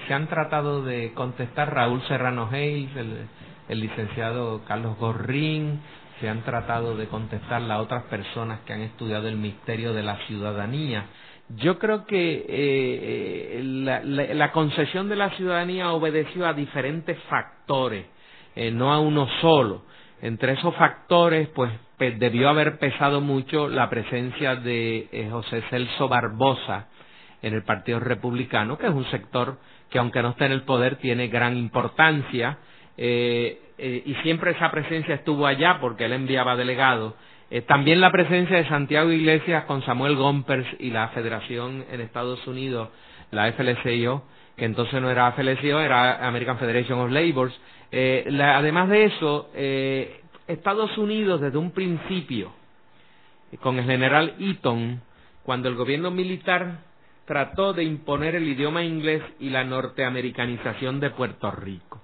se, 0.07 0.13
han 0.13 0.27
tratado 0.27 0.83
de 0.83 1.11
contestar 1.15 1.73
Raúl 1.73 2.01
Serrano 2.07 2.47
Hayes, 2.49 2.95
el, 2.95 3.27
el 3.67 3.79
licenciado 3.81 4.61
Carlos 4.65 4.97
Gorrín, 4.97 5.81
se 6.21 6.29
han 6.29 6.43
tratado 6.43 6.95
de 6.95 7.07
contestar 7.07 7.69
a 7.69 7.81
otras 7.81 8.03
personas 8.03 8.61
que 8.61 8.71
han 8.71 8.81
estudiado 8.81 9.27
el 9.27 9.35
misterio 9.35 9.93
de 9.93 10.03
la 10.03 10.15
ciudadanía. 10.27 11.07
Yo 11.58 11.79
creo 11.79 12.05
que 12.05 12.34
eh, 12.34 13.60
eh, 13.60 14.34
la, 14.36 14.51
concesión 14.51 15.10
de 15.10 15.15
la 15.15 15.31
ciudadanía 15.31 15.91
obedeció 15.91 16.48
a 16.48 16.53
diferentes 16.53 17.17
factores, 17.29 18.05
eh, 18.55 18.72
no 18.72 18.93
a 18.93 19.00
uno 19.00 19.27
solo. 19.41 19.84
Entre 20.22 20.53
esos 20.53 20.75
factores, 20.75 21.50
pues 21.50 21.72
debió 21.98 22.50
haber 22.50 22.77
pesado 22.77 23.22
mucho 23.22 23.67
la 23.67 23.89
presencia 23.89 24.55
de 24.55 25.27
José 25.31 25.63
Celso 25.70 26.08
Barbosa 26.08 26.88
en 27.41 27.55
el 27.55 27.63
Partido 27.63 28.00
Republicano, 28.00 28.77
que 28.77 28.86
es 28.88 28.93
un 28.93 29.10
sector 29.10 29.58
que 29.89 29.98
aunque 29.98 30.22
no 30.22 30.29
esté 30.29 30.46
en 30.46 30.51
el 30.51 30.62
poder 30.62 30.98
tiene 30.98 31.27
gran 31.27 31.58
importancia 31.58 32.60
y 32.98 34.15
siempre 34.22 34.51
esa 34.51 34.70
presencia 34.70 35.15
estuvo 35.15 35.48
allá 35.48 35.79
porque 35.81 36.05
él 36.05 36.13
enviaba 36.13 36.55
delegados 36.55 37.15
eh, 37.53 37.62
también 37.63 38.00
la 38.00 38.13
presencia 38.13 38.55
de 38.55 38.70
Santiago 38.70 39.12
Iglesias 39.12 39.65
con 39.65 39.84
Samuel 39.84 40.15
Gompers 40.15 40.65
y 40.79 40.89
la 40.89 41.10
federación 41.10 41.84
en 41.91 42.00
Estados 42.00 42.48
Unidos, 42.48 42.88
la 43.29 43.51
FLCIO, 43.51 44.24
que 44.55 44.63
entonces 44.63 45.01
no 45.01 45.12
era 45.12 45.34
FLCIO, 45.34 45.81
era 45.81 46.25
American 46.25 46.58
Federation 46.58 47.00
of 47.00 47.12
Labour. 47.12 47.51
Eh, 47.91 48.25
además 48.41 48.88
de 48.88 49.03
eso, 49.03 49.50
eh, 49.53 50.22
Estados 50.48 50.98
Unidos 50.98 51.41
desde 51.41 51.58
un 51.58 51.72
principio, 51.72 52.53
con 53.60 53.77
el 53.77 53.86
general 53.86 54.36
Eaton, 54.39 55.01
cuando 55.43 55.67
el 55.67 55.75
gobierno 55.75 56.10
militar 56.10 56.79
trató 57.25 57.74
de 57.74 57.84
imponer 57.84 58.36
el 58.36 58.48
idioma 58.48 58.86
inglés 58.86 59.24
y 59.41 59.50
la 59.50 59.65
norteamericanización 59.65 61.01
de 61.01 61.10
Puerto 61.10 61.51
Rico, 61.51 62.01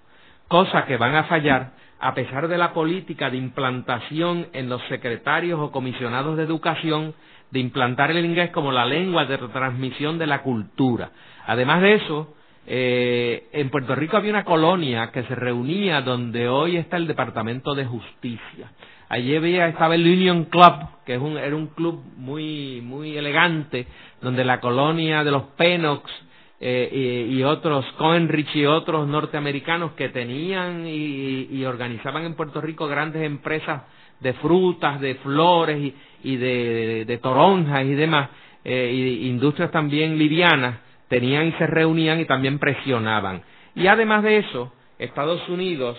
cosa 0.50 0.86
que 0.86 0.98
van 0.98 1.16
a 1.16 1.24
fallar 1.24 1.72
a 2.00 2.14
pesar 2.14 2.48
de 2.48 2.58
la 2.58 2.74
política 2.74 3.30
de 3.30 3.38
implantación 3.38 4.48
en 4.54 4.70
los 4.70 4.82
secretarios 4.88 5.60
o 5.60 5.72
comisionados 5.72 6.38
de 6.38 6.44
educación 6.44 7.14
de 7.52 7.60
implantar 7.60 8.12
el 8.12 8.26
inglés 8.26 8.52
como 8.52 8.72
la 8.72 8.86
lengua 8.86 9.26
de 9.26 9.38
transmisión 9.38 10.18
de 10.18 10.28
la 10.28 10.42
cultura. 10.42 11.12
Además 11.46 11.82
de 11.82 11.96
eso, 11.96 12.36
eh, 12.66 13.48
en 13.54 13.70
Puerto 13.70 13.96
Rico 13.96 14.18
había 14.18 14.32
una 14.32 14.44
colonia 14.44 15.12
que 15.12 15.24
se 15.24 15.36
reunía 15.36 16.02
donde 16.02 16.50
hoy 16.50 16.78
está 16.78 16.98
el 16.98 17.08
Departamento 17.08 17.74
de 17.74 17.86
Justicia. 17.86 18.72
Allí 19.10 19.36
había, 19.38 19.70
estaba 19.70 19.96
el 19.96 20.06
Union 20.06 20.46
Club, 20.46 20.74
que 21.06 21.16
es 21.16 21.22
un, 21.22 21.38
era 21.38 21.56
un 21.56 21.68
club 21.68 22.04
muy, 22.18 22.82
muy 22.82 23.16
elegante, 23.16 23.88
donde 24.22 24.44
la 24.44 24.60
colonia 24.60 25.24
de 25.24 25.32
los 25.32 25.44
Penox 25.56 26.12
eh, 26.60 27.28
y, 27.30 27.44
otros, 27.44 27.86
Coenrich 27.98 28.56
y 28.56 28.66
otros 28.66 29.08
norteamericanos 29.08 29.92
que 29.92 30.10
tenían 30.10 30.88
y, 30.88 31.64
organizaban 31.66 32.26
en 32.26 32.34
Puerto 32.34 32.62
Rico 32.62 32.88
grandes 32.88 33.22
empresas 33.24 33.84
de 34.20 34.34
frutas, 34.34 35.00
de 35.00 35.16
flores 35.16 35.94
y, 36.24 36.36
de, 36.36 37.20
toronjas 37.22 37.86
y 37.86 37.94
demás, 37.94 38.30
eh, 38.64 38.92
y 38.92 39.28
industrias 39.28 39.70
también 39.72 40.18
livianas, 40.18 40.80
tenían 41.10 41.48
y 41.48 41.52
se 41.54 41.68
reunían 41.68 42.20
y 42.20 42.26
también 42.26 42.58
presionaban. 42.58 43.44
Y 43.76 43.86
además 43.86 44.24
de 44.24 44.38
eso, 44.38 44.74
Estados 44.98 45.48
Unidos 45.50 45.96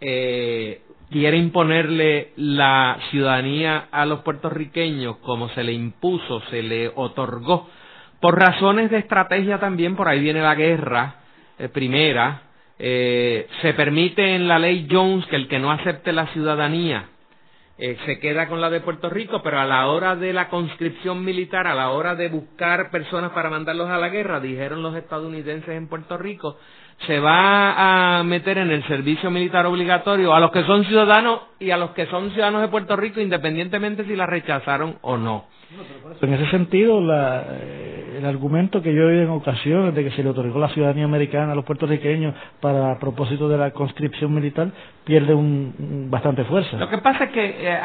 eh, 0.00 0.82
quiere 1.10 1.36
imponerle 1.36 2.32
la 2.36 2.98
ciudadanía 3.10 3.88
a 3.90 4.06
los 4.06 4.20
puertorriqueños 4.20 5.16
como 5.18 5.48
se 5.50 5.64
le 5.64 5.72
impuso, 5.72 6.40
se 6.48 6.62
le 6.62 6.92
otorgó 6.94 7.68
por 8.22 8.38
razones 8.38 8.88
de 8.88 8.98
estrategia 8.98 9.58
también, 9.58 9.96
por 9.96 10.06
ahí 10.06 10.20
viene 10.20 10.40
la 10.40 10.54
guerra 10.54 11.16
eh, 11.58 11.68
primera, 11.68 12.42
eh, 12.78 13.48
se 13.60 13.74
permite 13.74 14.36
en 14.36 14.46
la 14.46 14.60
ley 14.60 14.86
Jones 14.88 15.26
que 15.26 15.34
el 15.34 15.48
que 15.48 15.58
no 15.58 15.72
acepte 15.72 16.12
la 16.12 16.28
ciudadanía 16.28 17.08
eh, 17.78 17.98
se 18.06 18.20
queda 18.20 18.46
con 18.46 18.60
la 18.60 18.70
de 18.70 18.80
Puerto 18.80 19.10
Rico, 19.10 19.42
pero 19.42 19.58
a 19.58 19.64
la 19.64 19.88
hora 19.88 20.14
de 20.14 20.32
la 20.32 20.48
conscripción 20.50 21.24
militar, 21.24 21.66
a 21.66 21.74
la 21.74 21.90
hora 21.90 22.14
de 22.14 22.28
buscar 22.28 22.92
personas 22.92 23.32
para 23.32 23.50
mandarlos 23.50 23.90
a 23.90 23.98
la 23.98 24.08
guerra, 24.08 24.38
dijeron 24.38 24.84
los 24.84 24.94
estadounidenses 24.94 25.70
en 25.70 25.88
Puerto 25.88 26.16
Rico, 26.16 26.58
se 27.08 27.18
va 27.18 28.18
a 28.18 28.22
meter 28.22 28.58
en 28.58 28.70
el 28.70 28.86
servicio 28.86 29.32
militar 29.32 29.66
obligatorio 29.66 30.32
a 30.32 30.38
los 30.38 30.52
que 30.52 30.62
son 30.62 30.84
ciudadanos 30.84 31.40
y 31.58 31.72
a 31.72 31.76
los 31.76 31.90
que 31.90 32.06
son 32.06 32.30
ciudadanos 32.30 32.60
de 32.62 32.68
Puerto 32.68 32.94
Rico, 32.94 33.20
independientemente 33.20 34.04
si 34.04 34.14
la 34.14 34.26
rechazaron 34.26 34.98
o 35.00 35.16
no. 35.16 35.46
En 36.20 36.32
ese 36.32 36.50
sentido, 36.50 37.00
eh, 37.00 38.18
el 38.18 38.24
argumento 38.26 38.82
que 38.82 38.94
yo 38.94 39.02
he 39.02 39.06
oído 39.06 39.22
en 39.22 39.30
ocasiones 39.30 39.94
de 39.94 40.04
que 40.04 40.10
se 40.10 40.22
le 40.22 40.30
otorgó 40.30 40.58
la 40.58 40.68
ciudadanía 40.68 41.04
americana 41.04 41.52
a 41.52 41.54
los 41.54 41.64
puertorriqueños 41.64 42.34
para 42.60 42.98
propósito 42.98 43.48
de 43.48 43.58
la 43.58 43.70
conscripción 43.72 44.34
militar 44.34 44.70
pierde 45.04 45.34
un, 45.34 46.08
bastante 46.10 46.44
fuerza. 46.44 46.76
Lo 46.76 46.88
que 46.88 46.98
pasa 46.98 47.24
es 47.24 47.30
que 47.30 47.44
eh, 47.44 47.78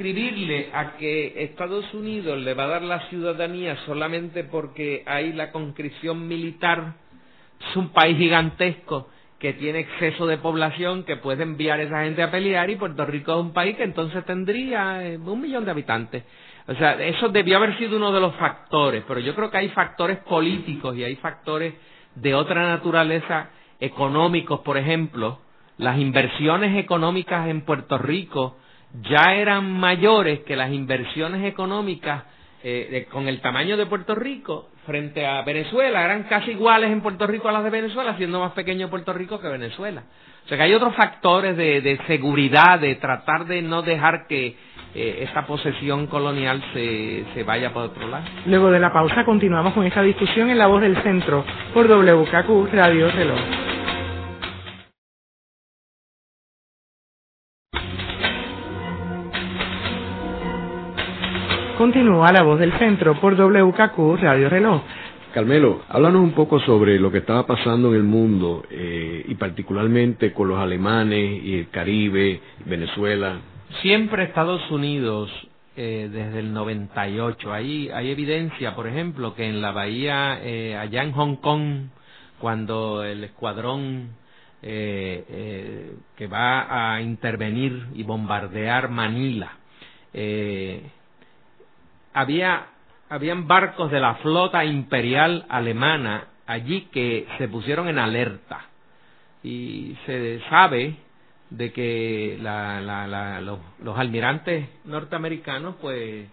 eh, 0.00 0.70
a 0.72 0.96
que 0.96 1.44
Estados 1.44 1.92
Unidos 1.94 2.38
le 2.40 2.54
va 2.54 2.64
a 2.64 2.68
dar 2.68 2.82
la 2.82 3.00
ciudadanía 3.08 3.76
solamente 3.86 4.44
porque 4.44 5.02
hay 5.06 5.32
la 5.32 5.52
conscripción 5.52 6.26
militar, 6.26 6.94
es 7.68 7.76
un 7.76 7.90
país 7.90 8.16
gigantesco 8.16 9.08
que 9.38 9.52
tiene 9.52 9.80
exceso 9.80 10.26
de 10.26 10.38
población 10.38 11.04
que 11.04 11.16
puede 11.16 11.42
enviar 11.42 11.78
a 11.78 11.82
esa 11.82 12.04
gente 12.04 12.22
a 12.22 12.30
pelear 12.30 12.70
y 12.70 12.76
Puerto 12.76 13.04
Rico 13.04 13.32
es 13.32 13.40
un 13.40 13.52
país 13.52 13.76
que 13.76 13.84
entonces 13.84 14.24
tendría 14.24 15.02
un 15.24 15.40
millón 15.40 15.66
de 15.66 15.70
habitantes. 15.70 16.24
O 16.68 16.74
sea, 16.74 16.92
eso 17.04 17.28
debió 17.28 17.58
haber 17.58 17.78
sido 17.78 17.96
uno 17.96 18.10
de 18.12 18.20
los 18.20 18.34
factores, 18.36 19.04
pero 19.06 19.20
yo 19.20 19.34
creo 19.34 19.50
que 19.50 19.58
hay 19.58 19.68
factores 19.68 20.18
políticos 20.18 20.96
y 20.96 21.04
hay 21.04 21.14
factores 21.16 21.74
de 22.16 22.34
otra 22.34 22.66
naturaleza 22.68 23.50
económicos, 23.78 24.60
por 24.60 24.76
ejemplo, 24.76 25.38
las 25.78 25.98
inversiones 25.98 26.76
económicas 26.76 27.48
en 27.48 27.60
Puerto 27.60 27.98
Rico 27.98 28.56
ya 29.02 29.34
eran 29.34 29.78
mayores 29.78 30.40
que 30.40 30.56
las 30.56 30.72
inversiones 30.72 31.44
económicas 31.44 32.24
eh, 32.64 33.06
con 33.12 33.28
el 33.28 33.40
tamaño 33.40 33.76
de 33.76 33.86
Puerto 33.86 34.14
Rico 34.14 34.70
frente 34.86 35.26
a 35.26 35.42
Venezuela, 35.42 36.04
eran 36.04 36.24
casi 36.24 36.52
iguales 36.52 36.90
en 36.90 37.00
Puerto 37.00 37.26
Rico 37.26 37.48
a 37.48 37.52
las 37.52 37.62
de 37.62 37.70
Venezuela, 37.70 38.16
siendo 38.16 38.40
más 38.40 38.52
pequeño 38.52 38.88
Puerto 38.88 39.12
Rico 39.12 39.38
que 39.40 39.48
Venezuela. 39.48 40.04
O 40.44 40.48
sea 40.48 40.56
que 40.56 40.64
hay 40.64 40.74
otros 40.74 40.94
factores 40.94 41.56
de 41.56 42.00
seguridad, 42.06 42.78
de 42.80 42.94
tratar 42.94 43.46
de 43.46 43.62
no 43.62 43.82
dejar 43.82 44.26
que 44.28 44.56
eh, 44.96 45.24
esta 45.24 45.46
posesión 45.46 46.06
colonial 46.06 46.62
se, 46.72 47.24
se 47.34 47.42
vaya 47.42 47.70
por 47.72 47.82
otro 47.82 48.08
lado. 48.08 48.24
Luego 48.46 48.70
de 48.70 48.80
la 48.80 48.92
pausa 48.92 49.24
continuamos 49.26 49.74
con 49.74 49.84
esta 49.84 50.00
discusión 50.00 50.48
en 50.48 50.56
La 50.56 50.68
Voz 50.68 50.80
del 50.80 50.96
Centro 51.02 51.44
por 51.74 51.86
WKQ 51.86 52.72
Radio 52.72 53.10
Reloj. 53.10 53.38
Continúa 61.76 62.32
La 62.32 62.42
Voz 62.42 62.58
del 62.58 62.72
Centro 62.78 63.20
por 63.20 63.34
WKQ 63.36 64.16
Radio 64.22 64.48
Reloj. 64.48 64.80
Carmelo, 65.34 65.82
háblanos 65.90 66.22
un 66.22 66.32
poco 66.32 66.58
sobre 66.60 66.98
lo 66.98 67.12
que 67.12 67.18
estaba 67.18 67.46
pasando 67.46 67.90
en 67.90 67.96
el 67.96 68.02
mundo 68.02 68.64
eh, 68.70 69.22
y 69.28 69.34
particularmente 69.34 70.32
con 70.32 70.48
los 70.48 70.58
alemanes 70.58 71.44
y 71.44 71.58
el 71.58 71.68
Caribe, 71.68 72.40
Venezuela. 72.64 73.36
Siempre 73.82 74.24
Estados 74.24 74.70
Unidos, 74.70 75.30
eh, 75.76 76.08
desde 76.10 76.40
el 76.40 76.52
98, 76.52 77.52
hay, 77.52 77.90
hay 77.90 78.10
evidencia, 78.10 78.74
por 78.74 78.86
ejemplo, 78.86 79.34
que 79.34 79.46
en 79.46 79.60
la 79.60 79.72
bahía, 79.72 80.40
eh, 80.42 80.76
allá 80.76 81.02
en 81.02 81.12
Hong 81.12 81.36
Kong, 81.36 81.88
cuando 82.40 83.04
el 83.04 83.24
escuadrón 83.24 84.24
que 84.62 86.26
va 86.26 86.94
a 86.94 87.00
intervenir 87.00 87.86
y 87.94 88.02
bombardear 88.02 88.88
Manila, 88.88 89.52
había 92.12 92.66
habían 93.08 93.46
barcos 93.46 93.90
de 93.90 94.00
la 94.00 94.16
flota 94.16 94.64
imperial 94.64 95.46
alemana 95.48 96.28
allí 96.46 96.88
que 96.92 97.26
se 97.38 97.48
pusieron 97.48 97.88
en 97.88 97.98
alerta. 97.98 98.66
Y 99.42 99.96
se 100.06 100.40
sabe 100.48 100.96
de 101.50 101.72
que 101.72 102.38
los, 102.40 103.98
almirantes 103.98 104.68
norteamericanos 104.84 105.76
pues 105.80 106.26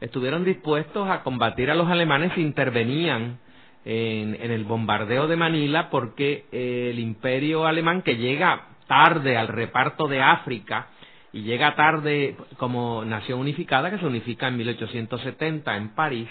estuvieron 0.00 0.44
dispuestos 0.44 1.08
a 1.08 1.22
combatir 1.22 1.70
a 1.70 1.74
los 1.74 1.88
alemanes 1.88 2.32
si 2.34 2.40
intervenían 2.42 3.38
en, 3.84 4.36
en 4.40 4.50
el 4.50 4.64
bombardeo 4.64 5.26
de 5.26 5.36
Manila 5.36 5.88
porque 5.90 6.46
el 6.52 6.98
imperio 6.98 7.66
alemán 7.66 8.02
que 8.02 8.16
llega 8.16 8.66
tarde 8.86 9.36
al 9.36 9.48
reparto 9.48 10.08
de 10.08 10.20
África 10.20 10.88
y 11.32 11.42
llega 11.42 11.74
tarde 11.76 12.36
como 12.56 13.04
nación 13.04 13.40
unificada, 13.40 13.90
que 13.90 13.98
se 13.98 14.06
unifica 14.06 14.48
en 14.48 14.56
1870 14.56 15.76
en 15.76 15.90
París, 15.90 16.28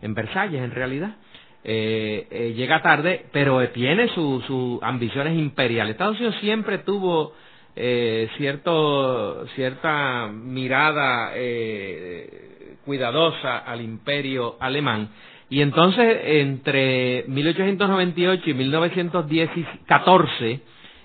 en 0.00 0.14
Versalles 0.14 0.62
en 0.62 0.70
realidad. 0.70 1.16
Eh, 1.62 2.26
eh, 2.30 2.54
llega 2.56 2.80
tarde, 2.80 3.26
pero 3.32 3.68
tiene 3.68 4.08
sus 4.08 4.44
su 4.46 4.80
ambiciones 4.82 5.38
imperiales. 5.38 5.92
Estados 5.92 6.16
Unidos 6.16 6.36
siempre 6.40 6.78
tuvo 6.78 7.34
eh, 7.76 8.28
cierto, 8.36 9.46
cierta 9.54 10.28
mirada 10.28 11.32
eh, 11.34 12.76
cuidadosa 12.84 13.58
al 13.58 13.80
imperio 13.80 14.56
alemán. 14.60 15.08
Y 15.48 15.62
entonces, 15.62 16.18
entre 16.24 17.24
1898 17.26 18.50
y 18.50 18.54
1914, 18.54 20.60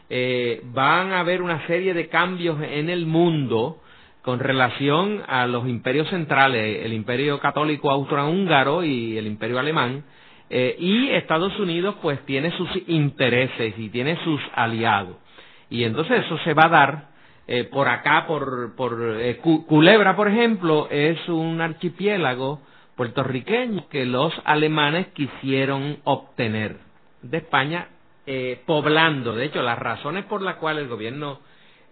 eh, 0.09 0.61
van 0.65 1.13
a 1.13 1.21
haber 1.21 1.41
una 1.41 1.65
serie 1.65 1.93
de 1.95 2.09
cambios 2.09 2.61
en 2.61 2.89
el 2.89 3.07
mundo 3.07 3.81
con 4.21 4.39
relación 4.39 5.21
a 5.27 5.47
los 5.47 5.67
imperios 5.67 6.09
centrales, 6.09 6.85
el 6.85 6.93
imperio 6.93 7.39
católico 7.39 7.89
austrohúngaro 7.91 8.83
y 8.83 9.17
el 9.17 9.27
imperio 9.27 9.59
alemán, 9.59 10.03
eh, 10.49 10.75
y 10.79 11.09
Estados 11.09 11.57
Unidos 11.59 11.95
pues 12.01 12.19
tiene 12.25 12.51
sus 12.57 12.69
intereses 12.87 13.73
y 13.77 13.89
tiene 13.89 14.17
sus 14.23 14.41
aliados. 14.53 15.17
Y 15.75 15.83
entonces 15.83 16.25
eso 16.25 16.37
se 16.39 16.53
va 16.53 16.65
a 16.65 16.69
dar 16.69 17.07
eh, 17.47 17.65
por 17.65 17.87
acá, 17.87 18.25
por, 18.27 18.75
por 18.75 19.17
eh, 19.19 19.37
Culebra, 19.37 20.15
por 20.15 20.27
ejemplo, 20.27 20.87
es 20.89 21.27
un 21.29 21.61
archipiélago 21.61 22.61
puertorriqueño 22.95 23.87
que 23.89 24.05
los 24.05 24.33
alemanes 24.45 25.07
quisieron 25.07 25.97
obtener 26.05 26.77
de 27.21 27.37
España 27.37 27.89
eh, 28.25 28.61
poblando. 28.65 29.35
De 29.35 29.45
hecho, 29.45 29.61
las 29.61 29.77
razones 29.77 30.25
por 30.25 30.41
las 30.41 30.55
cuales 30.55 30.83
el 30.83 30.89
gobierno 30.89 31.39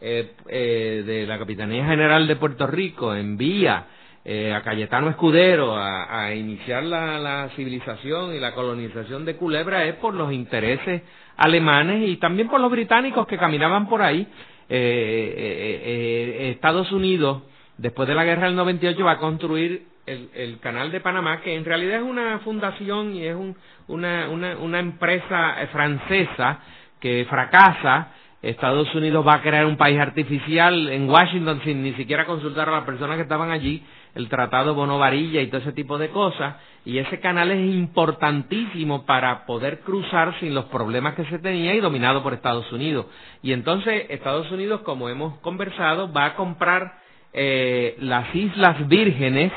eh, 0.02 0.32
eh, 0.48 1.04
de 1.06 1.28
la 1.28 1.38
Capitanía 1.38 1.86
General 1.86 2.28
de 2.28 2.36
Puerto 2.36 2.68
Rico 2.68 3.14
envía 3.14 3.88
a 4.26 4.62
Cayetano 4.62 5.10
Escudero 5.10 5.76
a, 5.78 6.34
iniciar 6.34 6.84
la, 6.84 7.50
civilización 7.58 8.34
y 8.34 8.40
la 8.40 8.54
colonización 8.54 9.26
de 9.26 9.36
Culebra 9.36 9.84
es 9.84 9.96
por 9.96 10.14
los 10.14 10.32
intereses 10.32 11.02
alemanes 11.38 12.10
y 12.10 12.18
también 12.18 12.48
por 12.48 12.60
los 12.60 12.72
británicos 12.72 13.28
que 13.28 13.38
caminaban 13.38 13.88
por 13.88 14.02
ahí. 14.02 14.28
Estados 14.70 16.92
Unidos, 16.92 17.44
después 17.78 18.08
de 18.08 18.16
la 18.16 18.24
guerra 18.24 18.48
del 18.48 18.56
98, 18.56 19.04
va 19.04 19.12
a 19.14 19.18
construir 19.20 19.84
el, 20.06 20.30
el, 20.34 20.60
canal 20.60 20.92
de 20.92 21.00
Panamá, 21.00 21.42
que 21.42 21.56
en 21.56 21.66
realidad 21.66 21.98
es 21.98 22.04
una 22.04 22.40
fundación 22.40 23.16
y 23.16 23.26
es 23.26 23.36
un, 23.36 23.56
una, 23.88 24.30
una, 24.30 24.58
una 24.58 24.80
empresa 24.80 25.62
eh, 25.62 25.68
francesa 25.68 26.60
que 27.00 27.26
fracasa, 27.30 28.10
Estados 28.42 28.94
Unidos 28.94 29.26
va 29.26 29.36
a 29.36 29.42
crear 29.42 29.66
un 29.66 29.78
país 29.78 29.98
artificial 30.00 30.90
en 30.90 31.10
Washington 31.10 31.62
sin 31.64 31.82
ni 31.82 31.94
siquiera 31.94 32.26
consultar 32.26 32.68
a 32.68 32.74
las 32.74 32.84
personas 32.84 33.16
que 33.16 33.24
estaban 33.24 33.52
allí, 33.52 33.82
el 34.16 34.28
Tratado 34.28 34.76
Bono 34.76 35.00
Varilla 35.00 35.42
y 35.42 35.48
todo 35.48 35.62
ese 35.62 35.72
tipo 35.72 35.98
de 35.98 36.10
cosas, 36.10 36.58
y 36.86 36.98
ese 36.98 37.20
canal 37.20 37.52
es 37.52 37.74
importantísimo 37.74 39.06
para 39.06 39.46
poder 39.46 39.80
cruzar 39.82 40.38
sin 40.40 40.54
los 40.54 40.66
problemas 40.66 41.16
que 41.16 41.26
se 41.26 41.40
tenía 41.40 41.74
y 41.74 41.80
dominado 41.80 42.24
por 42.24 42.34
Estados 42.34 42.70
Unidos. 42.72 43.06
Y 43.42 43.54
entonces 43.54 44.06
Estados 44.10 44.52
Unidos, 44.52 44.82
como 44.82 45.08
hemos 45.10 45.38
conversado, 45.40 46.12
va 46.12 46.26
a 46.26 46.36
comprar 46.36 47.00
eh, 47.32 47.96
las 48.00 48.34
Islas 48.36 48.88
Vírgenes, 48.88 49.52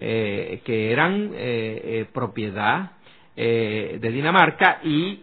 eh, 0.00 0.60
que 0.64 0.90
eran 0.92 1.30
eh, 1.34 2.06
propiedad 2.12 2.92
eh, 3.34 3.98
de 3.98 4.10
Dinamarca 4.10 4.80
y 4.84 5.22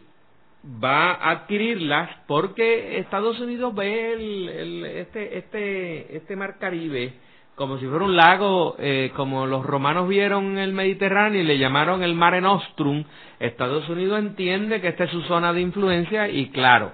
va 0.83 1.12
a 1.12 1.29
adquirirlas 1.31 2.09
porque 2.27 2.97
Estados 2.97 3.39
Unidos 3.39 3.75
ve 3.75 4.13
el, 4.13 4.83
este, 4.85 5.38
este, 5.38 6.17
este 6.17 6.35
mar 6.35 6.57
Caribe 6.59 7.13
como 7.59 7.77
si 7.77 7.85
fuera 7.87 8.05
un 8.05 8.15
lago, 8.15 8.77
eh, 8.79 9.11
como 9.17 9.45
los 9.45 9.65
romanos 9.65 10.07
vieron 10.07 10.57
el 10.57 10.71
Mediterráneo 10.71 11.41
y 11.41 11.43
le 11.43 11.57
llamaron 11.57 12.01
el 12.03 12.15
Mare 12.15 12.39
Nostrum, 12.39 13.03
Estados 13.37 13.89
Unidos 13.89 14.17
entiende 14.17 14.79
que 14.79 14.87
esta 14.87 15.03
es 15.03 15.11
su 15.11 15.21
zona 15.23 15.51
de 15.51 15.59
influencia 15.59 16.29
y 16.29 16.51
claro, 16.51 16.93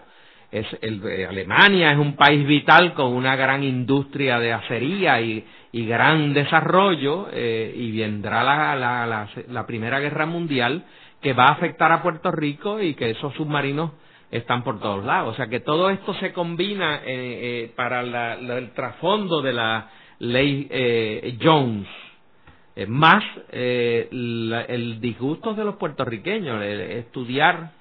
es 0.52 0.66
el, 0.82 1.06
eh, 1.08 1.28
Alemania 1.28 1.92
es 1.92 2.00
un 2.00 2.16
país 2.16 2.48
vital 2.48 2.96
con 2.96 3.14
una 3.14 3.36
gran 3.36 3.64
industria 3.64 4.40
de 4.40 4.54
acería 4.54 5.22
y, 5.22 5.46
y 5.72 5.86
gran 5.86 6.34
desarrollo 6.34 7.28
eh, 7.32 7.72
y 7.78 7.96
vendrá 8.00 8.44
la, 8.44 8.76
la, 8.76 9.06
la, 9.06 9.30
la 9.48 9.68
Primera 9.68 10.00
Guerra 10.00 10.26
Mundial 10.26 10.84
que 11.22 11.34
va 11.34 11.46
a 11.46 11.52
afectar 11.52 11.92
a 11.92 12.02
Puerto 12.02 12.32
Rico 12.32 12.82
y 12.82 12.96
que 12.96 13.12
esos 13.12 13.36
submarinos 13.36 13.92
están 14.32 14.64
por 14.64 14.80
todos 14.80 15.06
lados. 15.06 15.34
O 15.34 15.36
sea 15.36 15.46
que 15.46 15.60
todo 15.60 15.92
esto 15.92 16.16
se 16.16 16.34
combina 16.34 16.98
eh, 16.98 17.04
eh, 17.06 17.74
para 17.76 18.02
el 18.02 18.72
trasfondo 18.72 19.44
de 19.44 19.54
la 19.54 19.90
ley 20.20 20.68
eh, 20.70 21.38
Jones, 21.42 21.88
más 22.88 23.24
el 23.52 24.98
disgusto 25.00 25.54
de 25.54 25.64
los 25.64 25.76
puertorriqueños, 25.76 26.62
estudiar 26.62 27.72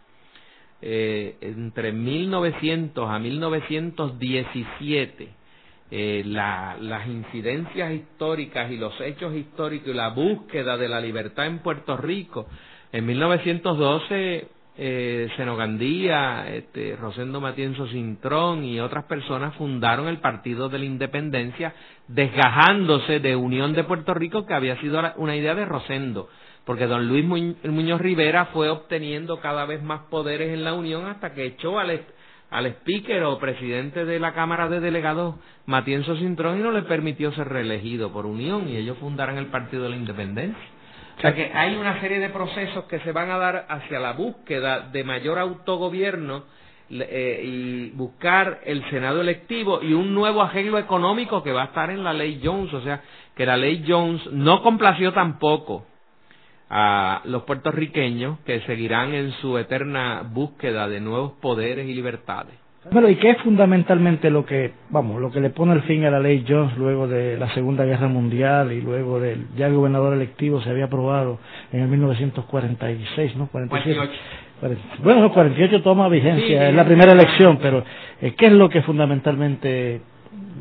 entre 0.80 1.92
1900 1.92 3.10
a 3.10 3.18
1917 3.18 5.28
las 5.90 7.08
incidencias 7.08 7.92
históricas 7.92 8.70
y 8.70 8.76
los 8.76 9.00
hechos 9.00 9.34
históricos 9.34 9.88
y 9.88 9.94
la 9.94 10.10
búsqueda 10.10 10.76
de 10.76 10.88
la 10.88 11.00
libertad 11.00 11.46
en 11.46 11.58
Puerto 11.58 11.96
Rico 11.96 12.46
en 12.94 13.06
1912, 13.06 14.46
eh, 14.76 15.28
Senogandía, 15.37 16.52
este, 16.52 16.96
Rosendo 16.96 17.40
Matienzo 17.40 17.87
Cintrón 17.88 18.64
y 18.64 18.80
otras 18.80 19.04
personas 19.04 19.54
fundaron 19.54 20.08
el 20.08 20.18
Partido 20.18 20.68
de 20.68 20.78
la 20.78 20.84
Independencia, 20.84 21.74
desgajándose 22.08 23.20
de 23.20 23.37
Unión 23.37 23.72
de 23.72 23.84
Puerto 23.84 24.14
Rico, 24.14 24.46
que 24.46 24.54
había 24.54 24.80
sido 24.80 25.00
una 25.16 25.37
idea 25.37 25.54
de 25.54 25.64
Rosendo, 25.64 26.28
porque 26.64 26.87
don 26.87 27.06
Luis 27.06 27.24
Muñoz 27.24 28.00
Rivera 28.00 28.46
fue 28.46 28.68
obteniendo 28.68 29.38
cada 29.40 29.64
vez 29.64 29.80
más 29.82 30.02
poderes 30.10 30.52
en 30.52 30.64
la 30.64 30.74
Unión 30.74 31.06
hasta 31.06 31.34
que 31.34 31.46
echó 31.46 31.78
al, 31.78 32.00
al 32.50 32.66
speaker 32.66 33.22
o 33.24 33.38
presidente 33.38 34.04
de 34.04 34.18
la 34.18 34.34
Cámara 34.34 34.68
de 34.68 34.80
Delegados, 34.80 35.37
Matienzo 35.66 36.16
Cintrón, 36.16 36.58
y 36.58 36.62
no 36.62 36.72
le 36.72 36.82
permitió 36.82 37.32
ser 37.32 37.48
reelegido 37.48 38.12
por 38.12 38.26
Unión, 38.26 38.68
y 38.68 38.76
ellos 38.76 38.98
fundaron 38.98 39.38
el 39.38 39.46
Partido 39.46 39.84
de 39.84 39.90
la 39.90 39.96
Independencia. 39.96 40.73
O 41.16 41.20
sea 41.20 41.35
que 41.35 41.50
hay 41.55 41.77
una 41.77 42.00
serie 42.00 42.18
de 42.18 42.29
procesos 42.29 42.85
que 42.85 43.00
se 43.00 43.12
van 43.12 43.31
a 43.31 43.38
dar 43.38 43.66
hacia 43.68 44.00
la 44.00 44.12
búsqueda 44.12 44.81
de 44.81 45.05
mayor 45.05 45.38
autogobierno 45.38 46.44
eh, 46.90 47.40
y 47.42 47.90
buscar 47.90 48.61
el 48.64 48.88
Senado 48.90 49.20
electivo 49.20 49.81
y 49.83 49.94
un 49.94 50.12
nuevo 50.12 50.42
arreglo 50.42 50.79
económico 50.79 51.42
que 51.42 51.53
va 51.53 51.62
a 51.62 51.66
estar 51.66 51.90
en 51.90 52.05
la 52.05 52.12
ley 52.12 52.40
Jones. 52.42 52.72
O 52.74 52.83
sea, 52.83 53.03
que 53.35 53.46
la 53.46 53.57
ley 53.57 53.85
Jones 53.87 54.27
no 54.33 54.62
complació 54.62 55.12
tampoco 55.12 55.87
a 56.68 57.22
los 57.24 57.44
puertorriqueños 57.44 58.40
que 58.40 58.61
seguirán 58.62 59.14
en 59.14 59.33
su 59.33 59.57
eterna 59.59 60.22
búsqueda 60.29 60.88
de 60.88 61.00
nuevos 61.00 61.33
poderes 61.40 61.88
y 61.88 61.94
libertades. 61.94 62.63
Bueno, 62.90 63.08
¿y 63.08 63.16
qué 63.16 63.30
es 63.30 63.38
fundamentalmente 63.38 64.30
lo 64.30 64.44
que, 64.44 64.72
vamos, 64.90 65.20
lo 65.20 65.30
que 65.30 65.40
le 65.40 65.50
pone 65.50 65.72
el 65.72 65.82
fin 65.82 66.04
a 66.04 66.10
la 66.10 66.20
ley 66.20 66.44
Jones 66.46 66.76
luego 66.76 67.08
de 67.08 67.38
la 67.38 67.52
Segunda 67.54 67.84
Guerra 67.84 68.08
Mundial 68.08 68.72
y 68.72 68.80
luego 68.80 69.20
del 69.20 69.46
ya 69.56 69.66
el 69.68 69.74
gobernador 69.74 70.14
electivo 70.14 70.60
se 70.60 70.70
había 70.70 70.84
aprobado 70.84 71.38
en 71.72 71.80
el 71.80 71.88
1946, 71.88 73.36
¿no? 73.36 73.48
47. 73.48 74.10
48. 74.60 75.02
Bueno, 75.02 75.20
no, 75.22 75.32
48 75.32 75.82
toma 75.82 76.08
vigencia, 76.08 76.68
es 76.68 76.74
la 76.74 76.84
primera 76.84 77.12
elección, 77.12 77.58
pero 77.60 77.84
eh, 78.20 78.34
¿qué 78.36 78.46
es 78.46 78.52
lo 78.52 78.68
que 78.68 78.82
fundamentalmente 78.82 80.00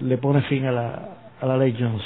le 0.02 0.18
pone 0.18 0.42
fin 0.44 0.66
a 0.66 0.72
la, 0.72 1.10
a 1.42 1.46
la 1.46 1.58
ley 1.58 1.76
Jones? 1.78 2.04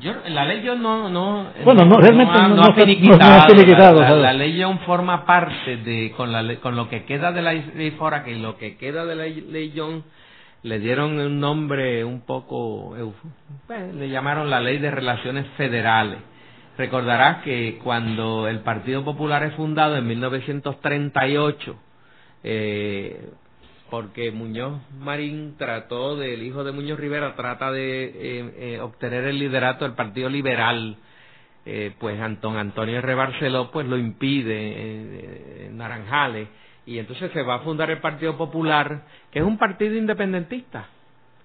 Yo, 0.00 0.12
la 0.28 0.44
ley 0.44 0.62
Jones 0.64 0.80
no, 0.80 1.08
no, 1.08 1.48
bueno, 1.64 1.84
no, 1.84 1.96
realmente 1.98 2.32
no, 2.32 2.48
no, 2.48 2.74
finiquitado. 2.74 4.00
La, 4.00 4.14
la, 4.14 4.32
ley 4.32 4.60
Jones 4.60 4.80
forma 4.86 5.24
parte 5.26 5.78
de, 5.78 6.12
con, 6.16 6.30
la, 6.30 6.56
con 6.56 6.76
lo 6.76 6.88
que 6.88 7.04
queda 7.04 7.32
de 7.32 7.42
la 7.42 7.52
ley 7.52 7.90
Fora, 7.98 8.22
que 8.22 8.36
lo 8.36 8.56
que 8.56 8.76
queda 8.76 9.04
de 9.04 9.16
la 9.16 9.24
ley 9.24 9.72
Jones 9.74 10.04
le 10.62 10.78
dieron 10.78 11.18
un 11.18 11.40
nombre 11.40 12.04
un 12.04 12.20
poco, 12.22 12.94
pues, 13.66 13.94
le 13.94 14.08
llamaron 14.08 14.50
la 14.50 14.60
ley 14.60 14.78
de 14.78 14.90
relaciones 14.90 15.46
federales. 15.56 16.18
Recordarás 16.76 17.42
que 17.42 17.78
cuando 17.82 18.46
el 18.46 18.60
Partido 18.60 19.04
Popular 19.04 19.42
es 19.42 19.54
fundado 19.54 19.96
en 19.96 20.06
1938, 20.06 21.76
eh, 22.44 23.30
porque 23.90 24.30
Muñoz 24.30 24.80
Marín 24.98 25.56
trató 25.56 26.16
del 26.16 26.42
hijo 26.42 26.64
de 26.64 26.72
Muñoz 26.72 26.98
Rivera 26.98 27.34
trata 27.34 27.72
de 27.72 28.04
eh, 28.04 28.54
eh, 28.58 28.80
obtener 28.80 29.24
el 29.24 29.38
liderato 29.38 29.84
del 29.84 29.94
Partido 29.94 30.28
Liberal. 30.28 30.96
Eh, 31.64 31.94
pues 31.98 32.18
Antón 32.20 32.56
Antonio 32.56 33.00
Rebarceló 33.00 33.70
pues 33.70 33.86
lo 33.86 33.98
impide 33.98 35.66
en 35.66 35.76
Naranjales. 35.76 36.48
Y 36.86 36.98
entonces 36.98 37.30
se 37.32 37.42
va 37.42 37.56
a 37.56 37.58
fundar 37.60 37.90
el 37.90 38.00
Partido 38.00 38.36
Popular 38.36 39.02
que 39.30 39.40
es 39.40 39.44
un 39.44 39.58
partido 39.58 39.94
independentista. 39.94 40.88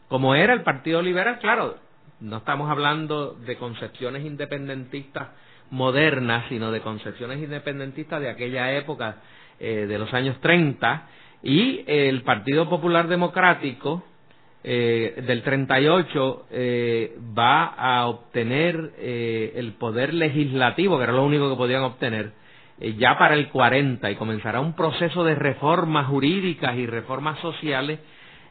Como 0.08 0.36
era 0.36 0.54
el 0.54 0.62
Partido 0.62 1.02
Liberal 1.02 1.40
claro 1.40 1.78
no 2.20 2.38
estamos 2.38 2.70
hablando 2.70 3.34
de 3.34 3.58
concepciones 3.58 4.26
independentistas 4.26 5.30
modernas 5.72 6.46
sino 6.48 6.72
de 6.72 6.80
concepciones 6.80 7.40
independentistas 7.40 8.22
de 8.22 8.30
aquella 8.30 8.72
época 8.74 9.18
de 9.60 9.98
los 9.98 10.14
años 10.14 10.40
30 10.42 11.08
y 11.44 11.84
el 11.88 12.22
Partido 12.24 12.70
Popular 12.70 13.10
Democrático 13.10 14.04
eh, 14.64 15.22
del 15.28 15.44
38 15.44 16.46
eh, 16.52 17.18
va 17.38 17.66
a 17.66 18.08
obtener 18.08 18.94
eh, 18.98 19.52
el 19.58 19.74
poder 19.74 20.14
legislativo, 20.14 20.98
que 20.98 21.04
era 21.04 21.12
lo 21.12 21.26
único 21.26 21.50
que 21.50 21.58
podían 21.58 21.84
obtener, 21.84 22.32
eh, 22.80 22.96
ya 22.98 23.18
para 23.18 23.36
el 23.36 23.50
40 23.50 24.10
y 24.10 24.16
comenzará 24.16 24.62
un 24.62 24.74
proceso 24.74 25.26
de 25.26 25.36
reformas 25.36 26.08
jurídicas 26.08 26.78
y 26.78 26.88
reformas 26.88 27.38
sociales. 27.40 28.00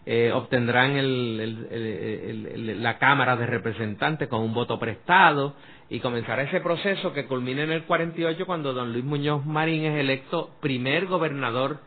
Eh, 0.04 0.32
obtendrán 0.34 0.96
el, 0.96 1.68
el, 1.70 2.82
la 2.82 2.98
Cámara 2.98 3.36
de 3.36 3.46
Representantes 3.46 4.26
con 4.28 4.42
un 4.42 4.52
voto 4.52 4.76
prestado 4.76 5.54
y 5.88 6.00
comenzará 6.00 6.42
ese 6.42 6.60
proceso 6.60 7.12
que 7.12 7.26
culmina 7.26 7.62
en 7.62 7.70
el 7.70 7.84
48 7.84 8.44
cuando 8.44 8.72
don 8.72 8.92
Luis 8.92 9.04
Muñoz 9.04 9.46
Marín 9.46 9.84
es 9.84 10.00
electo 10.00 10.50
primer 10.60 11.06
gobernador 11.06 11.78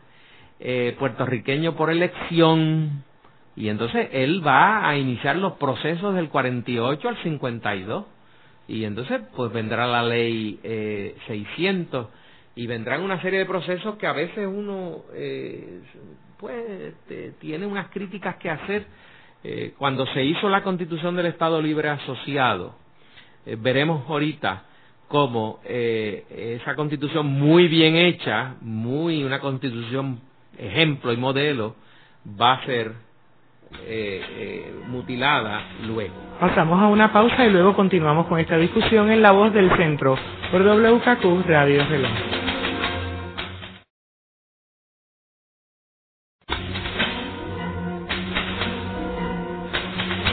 eh, 0.60 0.94
puertorriqueño 0.98 1.74
por 1.76 1.90
elección. 1.90 3.04
Y 3.56 3.68
entonces 3.68 4.08
él 4.12 4.46
va 4.46 4.88
a 4.88 4.96
iniciar 4.98 5.36
los 5.36 5.54
procesos 5.54 6.14
del 6.14 6.28
48 6.28 7.08
al 7.08 7.22
52 7.22 8.04
y 8.68 8.84
entonces 8.84 9.20
pues 9.34 9.52
vendrá 9.52 9.86
la 9.86 10.02
ley 10.02 10.58
eh, 10.62 11.16
600 11.26 12.08
y 12.56 12.66
vendrán 12.66 13.02
una 13.02 13.20
serie 13.22 13.38
de 13.40 13.46
procesos 13.46 13.96
que 13.96 14.06
a 14.06 14.12
veces 14.12 14.46
uno 14.46 15.02
eh, 15.14 15.80
pues 16.38 16.94
tiene 17.38 17.64
unas 17.66 17.88
críticas 17.88 18.36
que 18.36 18.50
hacer. 18.50 18.86
Eh, 19.44 19.74
cuando 19.78 20.06
se 20.06 20.24
hizo 20.24 20.48
la 20.48 20.62
constitución 20.62 21.14
del 21.14 21.26
Estado 21.26 21.60
Libre 21.62 21.88
Asociado 21.90 22.74
eh, 23.44 23.56
veremos 23.56 24.08
ahorita 24.08 24.64
cómo 25.06 25.60
eh, 25.64 26.58
esa 26.60 26.74
constitución 26.74 27.26
muy 27.26 27.68
bien 27.68 27.94
hecha 27.94 28.56
muy 28.62 29.22
una 29.22 29.38
constitución 29.38 30.20
ejemplo 30.58 31.12
y 31.12 31.16
modelo 31.16 31.76
va 32.40 32.54
a 32.54 32.66
ser 32.66 32.92
eh, 33.84 34.22
eh, 34.28 34.74
mutilada 34.88 35.62
luego. 35.86 36.14
Pasamos 36.40 36.80
a 36.80 36.86
una 36.86 37.12
pausa 37.12 37.44
y 37.44 37.50
luego 37.50 37.74
continuamos 37.74 38.26
con 38.26 38.38
esta 38.38 38.56
discusión 38.56 39.10
en 39.10 39.22
La 39.22 39.32
Voz 39.32 39.52
del 39.52 39.70
Centro 39.76 40.16
por 40.50 40.62
WKQ 40.62 41.46
Radio 41.48 41.84
Reloj. 41.88 42.10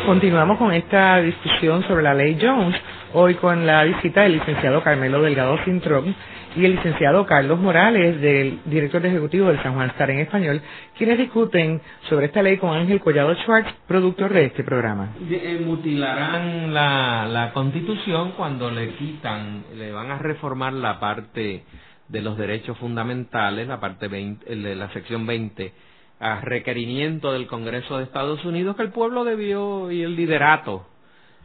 Continuamos 0.06 0.58
con 0.58 0.74
esta 0.74 1.18
discusión 1.22 1.82
sobre 1.88 2.04
la 2.04 2.14
ley 2.14 2.38
Jones, 2.40 2.76
hoy 3.14 3.36
con 3.36 3.66
la 3.66 3.84
visita 3.84 4.22
del 4.22 4.34
licenciado 4.34 4.84
Carmelo 4.84 5.22
Delgado 5.22 5.58
Cintrón, 5.64 6.16
y 6.56 6.66
el 6.66 6.76
licenciado 6.76 7.26
Carlos 7.26 7.60
Morales, 7.60 8.22
del 8.22 8.60
director 8.66 9.06
ejecutivo 9.06 9.48
del 9.48 9.62
San 9.64 9.74
Juan 9.74 9.90
Star 9.92 10.12
en 10.12 10.20
español, 10.20 10.62
quienes 10.98 11.18
discuten 11.18 11.82
sobre 12.10 12.28
esta 12.28 12.42
ley 12.42 12.58
con 12.58 12.76
Ángel 12.76 13.00
Collado 13.00 13.34
Schwartz, 13.36 13.74
productor 13.88 14.34
de 14.34 14.46
este 14.46 14.64
programa. 14.64 15.14
Eh, 15.30 15.62
mutilarán 15.66 16.74
la, 16.74 17.52
constitución 17.54 18.34
cuando 18.38 18.70
le 18.70 18.90
quitan, 18.96 19.64
le 19.76 19.92
van 19.92 20.12
a 20.12 20.20
reformar 20.20 20.74
la 20.74 21.00
parte 21.00 21.64
de 22.08 22.22
los 22.22 22.38
derechos 22.38 22.78
fundamentales, 22.78 23.68
la 23.68 23.80
parte 23.80 24.08
20, 24.08 24.56
de 24.56 24.76
la 24.76 24.92
sección 24.92 25.26
20, 25.26 25.74
a 26.20 26.42
requerimiento 26.42 27.34
del 27.34 27.48
Congreso 27.48 27.98
de 27.98 28.04
Estados 28.04 28.46
Unidos 28.46 28.76
que 28.76 28.84
el 28.84 28.92
pueblo 28.92 29.24
debió 29.24 29.92
y 29.92 30.04
el 30.04 30.16
liderato 30.16 30.86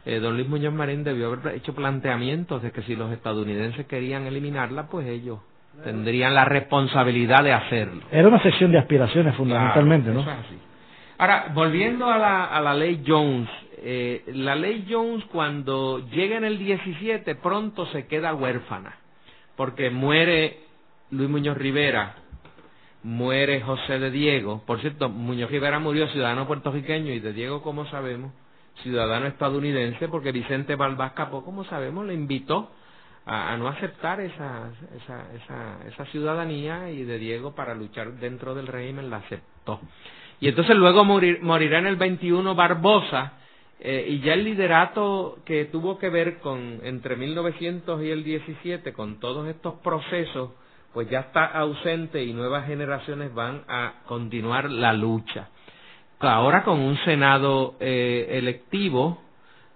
eh, 0.05 0.19
don 0.19 0.35
Luis 0.35 0.47
Muñoz 0.47 0.73
Marín 0.73 1.03
debió 1.03 1.27
haber 1.27 1.55
hecho 1.55 1.73
planteamientos 1.73 2.61
de 2.61 2.71
que 2.71 2.81
si 2.83 2.95
los 2.95 3.11
estadounidenses 3.11 3.85
querían 3.85 4.25
eliminarla, 4.25 4.87
pues 4.87 5.07
ellos 5.07 5.39
tendrían 5.83 6.33
la 6.33 6.45
responsabilidad 6.45 7.43
de 7.43 7.53
hacerlo. 7.53 8.01
Era 8.11 8.27
una 8.27 8.41
sección 8.41 8.71
de 8.71 8.79
aspiraciones 8.79 9.35
fundamentalmente, 9.35 10.11
¿no? 10.11 10.25
Ahora, 11.17 11.51
volviendo 11.53 12.09
a 12.09 12.17
la, 12.17 12.45
a 12.45 12.61
la 12.61 12.73
ley 12.73 13.03
Jones, 13.05 13.49
eh, 13.81 14.23
la 14.33 14.55
ley 14.55 14.85
Jones 14.89 15.23
cuando 15.31 15.99
llega 16.09 16.37
en 16.37 16.43
el 16.43 16.57
17 16.57 17.35
pronto 17.35 17.85
se 17.87 18.07
queda 18.07 18.33
huérfana, 18.33 18.97
porque 19.55 19.89
muere 19.89 20.59
Luis 21.11 21.29
Muñoz 21.29 21.57
Rivera, 21.57 22.15
muere 23.03 23.61
José 23.61 23.99
de 23.99 24.11
Diego, 24.11 24.63
por 24.65 24.79
cierto, 24.81 25.09
Muñoz 25.09 25.49
Rivera 25.49 25.79
murió 25.79 26.07
ciudadano 26.07 26.47
puertorriqueño 26.47 27.11
y 27.13 27.19
de 27.19 27.33
Diego, 27.33 27.61
como 27.61 27.85
sabemos, 27.87 28.31
ciudadano 28.83 29.27
estadounidense, 29.27 30.07
porque 30.07 30.31
Vicente 30.31 30.75
Balbás 30.75 31.13
Capó, 31.13 31.43
como 31.43 31.63
sabemos, 31.65 32.05
le 32.05 32.13
invitó 32.13 32.71
a, 33.25 33.55
no 33.57 33.67
aceptar 33.67 34.19
esa, 34.21 34.71
esa, 34.95 35.33
esa, 35.35 35.87
esa, 35.87 36.05
ciudadanía 36.05 36.89
y 36.89 37.03
de 37.03 37.19
Diego 37.19 37.53
para 37.53 37.75
luchar 37.75 38.13
dentro 38.13 38.55
del 38.55 38.67
régimen 38.67 39.09
la 39.09 39.17
aceptó. 39.17 39.79
Y 40.39 40.47
entonces 40.47 40.75
luego 40.75 41.03
morir, 41.03 41.39
morirá 41.41 41.79
en 41.79 41.87
el 41.87 41.95
21 41.95 42.55
Barbosa, 42.55 43.33
eh, 43.79 44.07
y 44.09 44.19
ya 44.21 44.33
el 44.33 44.43
liderato 44.43 45.39
que 45.45 45.65
tuvo 45.65 45.99
que 45.99 46.09
ver 46.09 46.39
con 46.39 46.79
entre 46.83 47.15
1900 47.15 48.01
y 48.03 48.09
el 48.09 48.23
17 48.23 48.93
con 48.93 49.19
todos 49.19 49.47
estos 49.47 49.75
procesos, 49.75 50.51
pues 50.93 51.09
ya 51.09 51.19
está 51.19 51.45
ausente 51.45 52.23
y 52.23 52.33
nuevas 52.33 52.65
generaciones 52.65 53.33
van 53.33 53.63
a 53.67 54.01
continuar 54.05 54.69
la 54.71 54.91
lucha 54.91 55.49
ahora 56.19 56.63
con 56.63 56.79
un 56.79 56.97
Senado 57.05 57.75
eh, 57.79 58.27
electivo, 58.31 59.21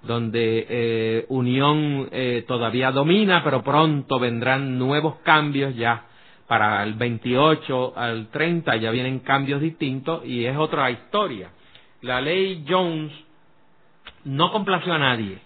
donde 0.01 0.67
eh, 0.69 1.25
Unión 1.29 2.09
eh, 2.11 2.43
todavía 2.45 2.91
domina, 2.91 3.43
pero 3.43 3.63
pronto 3.63 4.19
vendrán 4.19 4.77
nuevos 4.77 5.15
cambios 5.23 5.75
ya 5.75 6.07
para 6.47 6.83
el 6.83 6.95
28 6.95 7.93
al 7.95 8.27
30 8.29 8.75
ya 8.75 8.91
vienen 8.91 9.19
cambios 9.19 9.61
distintos 9.61 10.25
y 10.25 10.45
es 10.45 10.57
otra 10.57 10.91
historia. 10.91 11.51
La 12.01 12.19
ley 12.19 12.65
Jones 12.67 13.13
no 14.25 14.51
complació 14.51 14.93
a 14.93 14.99
nadie. 14.99 15.39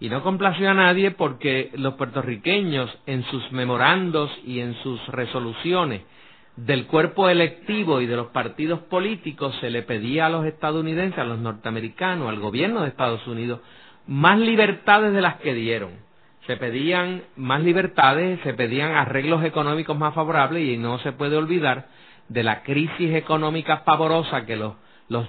Y 0.00 0.08
no 0.08 0.22
complació 0.22 0.70
a 0.70 0.74
nadie 0.74 1.10
porque 1.10 1.72
los 1.74 1.94
puertorriqueños 1.94 2.88
en 3.06 3.24
sus 3.24 3.50
memorandos 3.50 4.30
y 4.46 4.60
en 4.60 4.74
sus 4.82 5.04
resoluciones 5.08 6.02
del 6.64 6.86
cuerpo 6.86 7.28
electivo 7.28 8.00
y 8.00 8.06
de 8.06 8.16
los 8.16 8.28
partidos 8.28 8.80
políticos 8.80 9.56
se 9.60 9.70
le 9.70 9.82
pedía 9.82 10.26
a 10.26 10.28
los 10.28 10.44
estadounidenses, 10.44 11.18
a 11.18 11.24
los 11.24 11.38
norteamericanos, 11.38 12.28
al 12.28 12.40
gobierno 12.40 12.82
de 12.82 12.88
Estados 12.88 13.24
Unidos, 13.28 13.60
más 14.08 14.40
libertades 14.40 15.12
de 15.12 15.20
las 15.20 15.36
que 15.36 15.54
dieron. 15.54 15.92
Se 16.48 16.56
pedían 16.56 17.22
más 17.36 17.62
libertades, 17.62 18.40
se 18.42 18.54
pedían 18.54 18.96
arreglos 18.96 19.44
económicos 19.44 19.96
más 19.96 20.14
favorables 20.14 20.64
y 20.64 20.76
no 20.76 20.98
se 20.98 21.12
puede 21.12 21.36
olvidar 21.36 21.86
de 22.28 22.42
la 22.42 22.62
crisis 22.64 23.14
económica 23.14 23.84
pavorosa 23.84 24.44
que 24.44 24.56
los, 24.56 24.74
los 25.08 25.28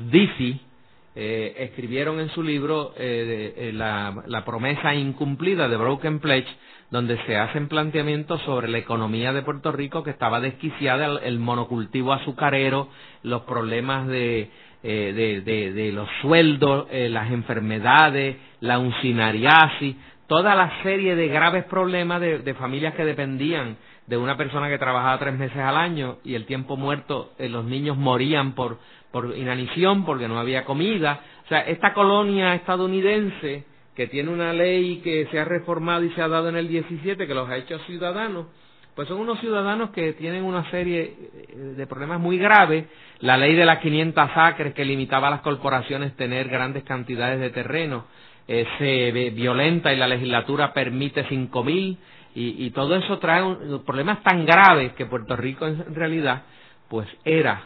eh, 1.15 1.55
escribieron 1.59 2.19
en 2.19 2.29
su 2.29 2.41
libro 2.41 2.93
eh, 2.97 3.71
la, 3.73 4.23
la, 4.25 4.45
promesa 4.45 4.95
incumplida 4.95 5.67
de 5.67 5.77
Broken 5.77 6.19
Pledge, 6.19 6.47
donde 6.91 7.17
se 7.25 7.37
hacen 7.37 7.67
planteamientos 7.67 8.41
sobre 8.41 8.67
la 8.67 8.79
economía 8.79 9.31
de 9.33 9.43
Puerto 9.43 9.71
Rico 9.71 10.03
que 10.03 10.09
estaba 10.09 10.39
desquiciada, 10.39 11.19
el, 11.23 11.39
monocultivo 11.39 12.13
azucarero, 12.13 12.89
los 13.23 13.43
problemas 13.43 14.07
de, 14.07 14.49
de, 14.81 15.41
de, 15.41 15.91
los 15.91 16.09
sueldos, 16.21 16.87
las 16.91 17.31
enfermedades, 17.31 18.37
la 18.61 18.79
uncinariasis, 18.79 19.95
toda 20.29 20.53
la 20.53 20.83
serie 20.83 21.15
de 21.15 21.27
graves 21.27 21.65
problemas 21.65 22.21
de, 22.21 22.53
familias 22.53 22.93
que 22.93 23.03
dependían 23.03 23.77
de 24.05 24.15
una 24.15 24.37
persona 24.37 24.69
que 24.69 24.77
trabajaba 24.77 25.17
tres 25.17 25.35
meses 25.35 25.57
al 25.57 25.75
año 25.75 26.19
y 26.23 26.35
el 26.35 26.45
tiempo 26.45 26.77
muerto, 26.77 27.33
eh, 27.39 27.49
los 27.49 27.65
niños 27.65 27.97
morían 27.97 28.53
por, 28.53 28.77
por 29.11 29.35
inanición 29.35 30.05
porque 30.05 30.27
no 30.27 30.39
había 30.39 30.65
comida. 30.65 31.19
O 31.45 31.47
sea, 31.49 31.61
esta 31.61 31.93
colonia 31.93 32.53
estadounidense 32.53 33.65
que 33.99 34.07
tiene 34.07 34.29
una 34.29 34.53
ley 34.53 35.01
que 35.03 35.27
se 35.29 35.37
ha 35.41 35.43
reformado 35.43 36.05
y 36.05 36.09
se 36.11 36.21
ha 36.21 36.29
dado 36.29 36.47
en 36.47 36.55
el 36.55 36.69
17, 36.69 37.27
que 37.27 37.33
los 37.33 37.49
ha 37.49 37.57
hecho 37.57 37.77
ciudadanos, 37.79 38.45
pues 38.95 39.09
son 39.09 39.19
unos 39.19 39.41
ciudadanos 39.41 39.89
que 39.89 40.13
tienen 40.13 40.45
una 40.45 40.71
serie 40.71 41.01
eh, 41.01 41.57
de 41.75 41.85
problemas 41.85 42.17
muy 42.17 42.37
graves. 42.37 42.85
La 43.19 43.35
ley 43.35 43.55
de 43.55 43.65
las 43.65 43.79
500 43.79 44.29
acres 44.35 44.73
que 44.73 44.85
limitaba 44.85 45.27
a 45.27 45.31
las 45.31 45.41
corporaciones 45.41 46.15
tener 46.15 46.47
grandes 46.47 46.85
cantidades 46.85 47.41
de 47.41 47.49
terreno 47.49 48.05
eh, 48.47 48.65
se 48.77 49.11
violenta 49.31 49.91
y 49.91 49.97
la 49.97 50.07
legislatura 50.07 50.71
permite 50.71 51.25
cinco 51.27 51.65
mil 51.65 51.97
y, 52.33 52.65
y, 52.65 52.69
todo 52.69 52.95
eso 52.95 53.19
trae 53.19 53.43
problemas 53.85 54.23
tan 54.23 54.45
graves 54.45 54.93
que 54.93 55.07
Puerto 55.07 55.35
Rico 55.35 55.67
en 55.67 55.93
realidad 55.93 56.43
pues 56.87 57.05
era 57.25 57.63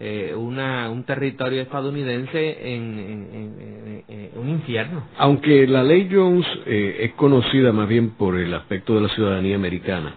eh, 0.00 0.34
una, 0.36 0.90
un 0.90 1.04
territorio 1.04 1.62
estadounidense 1.62 2.74
en, 2.74 4.02
un 4.36 4.48
infierno. 4.48 5.04
Aunque 5.18 5.66
la 5.66 5.82
ley 5.84 6.08
Jones 6.10 6.46
eh, 6.66 6.96
es 7.00 7.12
conocida 7.12 7.72
más 7.72 7.88
bien 7.88 8.10
por 8.10 8.36
el 8.36 8.52
aspecto 8.54 8.94
de 8.94 9.02
la 9.02 9.08
ciudadanía 9.08 9.54
americana, 9.56 10.14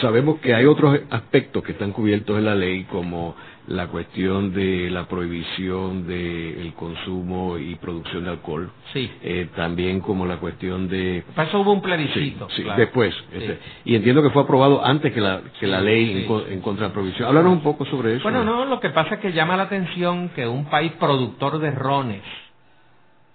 sabemos 0.00 0.40
que 0.40 0.54
hay 0.54 0.64
otros 0.64 0.98
aspectos 1.10 1.62
que 1.62 1.72
están 1.72 1.92
cubiertos 1.92 2.38
en 2.38 2.44
la 2.44 2.54
ley 2.54 2.84
como 2.84 3.34
la 3.68 3.88
cuestión 3.88 4.52
de 4.52 4.90
la 4.90 5.06
prohibición 5.08 6.06
del 6.06 6.72
consumo 6.74 7.58
y 7.58 7.74
producción 7.76 8.24
de 8.24 8.30
alcohol. 8.30 8.70
Sí. 8.92 9.10
Eh, 9.22 9.48
también 9.56 10.00
como 10.00 10.24
la 10.24 10.36
cuestión 10.36 10.88
de... 10.88 11.24
Eso 11.36 11.60
hubo 11.60 11.72
un 11.72 11.82
plebiscito. 11.82 12.48
Sí, 12.54 12.64
después. 12.76 13.14
Este, 13.32 13.58
y 13.84 13.96
entiendo 13.96 14.22
que 14.22 14.30
fue 14.30 14.42
aprobado 14.42 14.84
antes 14.84 15.12
que 15.12 15.20
la, 15.20 15.40
que 15.58 15.66
la 15.66 15.80
ley 15.80 16.26
en, 16.48 16.60
contra 16.60 16.84
de 16.84 16.88
la 16.88 16.94
prohibición. 16.94 17.28
Háblanos 17.28 17.52
un 17.52 17.62
poco 17.62 17.84
sobre 17.86 18.14
eso. 18.14 18.22
Bueno, 18.22 18.44
no, 18.44 18.64
lo 18.64 18.78
que 18.78 18.90
pasa 18.90 19.16
es 19.16 19.20
que 19.20 19.32
llama 19.32 19.56
la 19.56 19.64
atención 19.64 20.28
que 20.30 20.46
un 20.46 20.66
país 20.66 20.92
productor 20.92 21.58
de 21.58 21.72
rones, 21.72 22.22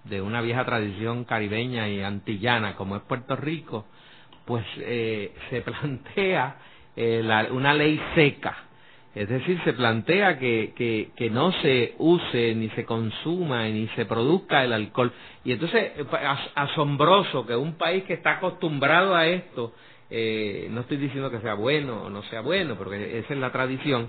de 0.06 0.22
una 0.22 0.42
vieja 0.42 0.66
tradición 0.66 1.26
caribeña 1.26 1.90
y 1.90 2.02
antillana 2.02 2.76
como 2.76 2.96
es 2.96 3.02
Puerto 3.04 3.36
Rico, 3.36 3.86
pues 4.52 4.66
eh, 4.80 5.32
se 5.50 5.62
plantea 5.62 6.58
eh, 6.98 7.48
una 7.52 7.74
ley 7.74 7.98
seca 8.16 8.66
es 9.14 9.28
decir, 9.28 9.60
se 9.66 9.74
plantea 9.74 10.40
que, 10.40 10.74
que, 10.74 11.12
que, 11.18 11.30
no 11.30 11.52
se 11.62 11.96
use, 11.98 12.56
ni 12.56 12.70
se 12.70 12.86
consuma, 12.86 13.66
ni 13.66 13.88
se 13.90 14.06
produzca 14.06 14.64
el 14.64 14.72
alcohol. 14.72 15.12
Y 15.44 15.52
entonces, 15.52 15.92
eh, 15.98 16.06
asombroso 16.56 17.46
que 17.46 17.54
un 17.54 17.74
país 17.74 18.06
que 18.06 18.14
está 18.14 18.38
acostumbrado 18.38 19.14
a 19.14 19.28
esto, 19.28 19.74
eh, 20.10 20.70
no 20.72 20.82
estoy 20.82 20.96
diciendo 20.96 21.30
que 21.30 21.42
sea 21.42 21.56
bueno 21.56 22.04
o 22.04 22.10
no 22.10 22.24
sea 22.24 22.40
bueno, 22.40 22.76
porque 22.76 23.20
esa 23.20 23.34
es 23.34 23.40
la 23.40 23.52
tradición, 23.52 24.08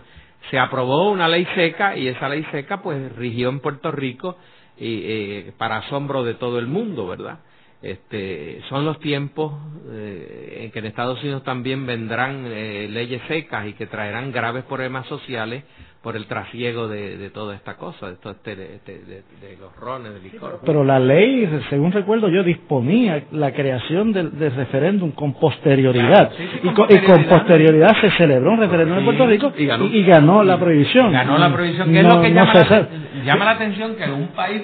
se 0.50 0.59
aprobó 0.61 1.11
una 1.11 1.26
ley 1.26 1.48
seca 1.57 1.96
y 1.96 2.07
esa 2.07 2.28
ley 2.28 2.46
seca 2.52 2.81
pues 2.81 3.16
rigió 3.16 3.48
en 3.48 3.59
Puerto 3.59 3.90
Rico 3.90 4.37
y, 4.78 5.00
eh, 5.05 5.52
para 5.59 5.78
asombro 5.78 6.22
de 6.22 6.35
todo 6.35 6.61
el 6.61 6.68
mundo, 6.68 7.09
¿verdad? 7.09 7.40
Este, 7.83 8.61
son 8.68 8.85
los 8.85 9.01
tiempos 9.01 9.53
eh, 9.90 10.61
en 10.62 10.71
que 10.71 10.79
en 10.79 10.87
Estados 10.87 11.21
Unidos 11.21 11.42
también 11.42 11.85
vendrán 11.85 12.45
eh, 12.47 12.87
leyes 12.88 13.21
secas 13.27 13.66
y 13.66 13.73
que 13.73 13.87
traerán 13.87 14.31
graves 14.31 14.62
problemas 14.64 15.05
sociales 15.09 15.64
por 16.01 16.16
el 16.16 16.27
trasiego 16.27 16.87
de, 16.87 17.16
de 17.16 17.31
toda 17.31 17.55
esta 17.57 17.77
cosa, 17.77 18.09
de, 18.09 18.16
todo 18.16 18.33
este, 18.33 18.57
de, 18.57 19.57
los 19.61 19.75
rones, 19.77 20.14
de 20.14 20.21
licor. 20.21 20.61
Pero 20.64 20.85
la 20.85 20.99
ley, 20.99 21.49
según 21.71 21.92
recuerdo 21.92 22.29
yo, 22.29 22.42
disponía 22.42 23.25
la 23.33 23.53
creación 23.53 24.12
del, 24.12 24.33
referéndum 24.33 25.12
con 25.12 25.35
posterioridad. 25.35 26.33
y, 26.62 26.68
con, 26.71 27.25
posterioridad 27.25 28.01
se 28.01 28.11
celebró 28.12 28.53
un 28.53 28.59
referéndum 28.61 28.99
en 28.99 29.05
Puerto 29.05 29.27
Rico 29.27 29.53
y 29.57 29.66
ganó, 30.05 30.42
la 30.42 30.59
prohibición. 30.59 31.12
Ganó 31.12 31.38
la 31.38 31.53
prohibición, 31.53 31.92
que 31.92 32.01
es 32.01 32.07
lo 32.07 32.21
que 32.21 32.31
llama, 32.33 32.53
la, 32.55 32.88
llama 33.25 33.45
la 33.45 33.51
atención 33.53 33.95
que 33.97 34.05
un 34.05 34.29
país 34.29 34.62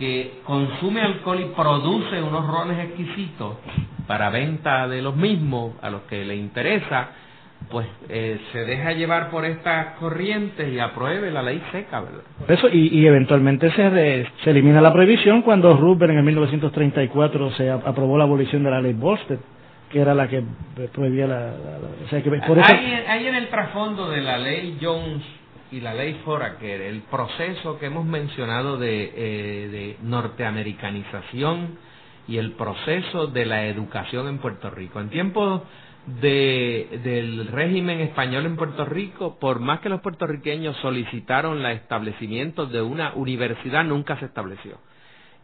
que 0.00 0.40
consume 0.44 1.02
alcohol 1.02 1.40
y 1.40 1.54
produce 1.54 2.22
unos 2.22 2.46
rones 2.46 2.78
exquisitos 2.86 3.58
para 4.06 4.30
venta 4.30 4.88
de 4.88 5.02
los 5.02 5.14
mismos 5.14 5.74
a 5.82 5.90
los 5.90 6.02
que 6.02 6.24
le 6.24 6.34
interesa, 6.34 7.10
pues 7.70 7.86
eh, 8.08 8.40
se 8.50 8.64
deja 8.64 8.92
llevar 8.92 9.30
por 9.30 9.44
estas 9.44 9.98
corrientes 9.98 10.72
y 10.72 10.78
apruebe 10.78 11.30
la 11.30 11.42
ley 11.42 11.62
seca, 11.70 12.00
¿verdad? 12.00 12.22
Eso, 12.48 12.68
y, 12.72 13.06
eventualmente 13.06 13.70
se, 13.72 14.26
se 14.42 14.50
elimina 14.50 14.80
la 14.80 14.92
prohibición 14.92 15.42
cuando 15.42 15.76
Rupert 15.76 16.10
en 16.12 16.18
el 16.18 16.24
1934 16.24 17.52
se 17.52 17.70
aprobó 17.70 18.16
la 18.16 18.24
abolición 18.24 18.64
de 18.64 18.70
la 18.70 18.80
ley 18.80 18.94
Bolster 18.94 19.38
que 19.90 20.00
era 20.00 20.14
la 20.14 20.28
que 20.28 20.42
prohibía 20.92 21.26
la... 21.26 21.52
hay 23.08 23.26
en 23.26 23.34
el 23.34 23.48
trasfondo 23.48 24.08
de 24.08 24.20
la 24.20 24.38
ley 24.38 24.78
Jones 24.80 25.39
y 25.72 25.80
la 25.80 25.94
ley 25.94 26.20
Foraker, 26.24 26.80
el 26.80 27.02
proceso 27.02 27.78
que 27.78 27.86
hemos 27.86 28.04
mencionado 28.04 28.76
de, 28.76 29.12
eh, 29.14 29.68
de 29.68 29.96
norteamericanización 30.02 31.78
y 32.26 32.38
el 32.38 32.52
proceso 32.52 33.28
de 33.28 33.46
la 33.46 33.66
educación 33.66 34.28
en 34.28 34.38
Puerto 34.38 34.70
Rico. 34.70 35.00
En 35.00 35.10
tiempos 35.10 35.62
de, 36.06 37.00
del 37.04 37.46
régimen 37.48 38.00
español 38.00 38.46
en 38.46 38.56
Puerto 38.56 38.84
Rico, 38.84 39.38
por 39.38 39.60
más 39.60 39.80
que 39.80 39.88
los 39.88 40.00
puertorriqueños 40.00 40.76
solicitaron 40.78 41.64
el 41.64 41.76
establecimiento 41.76 42.66
de 42.66 42.82
una 42.82 43.12
universidad, 43.14 43.84
nunca 43.84 44.18
se 44.18 44.26
estableció. 44.26 44.78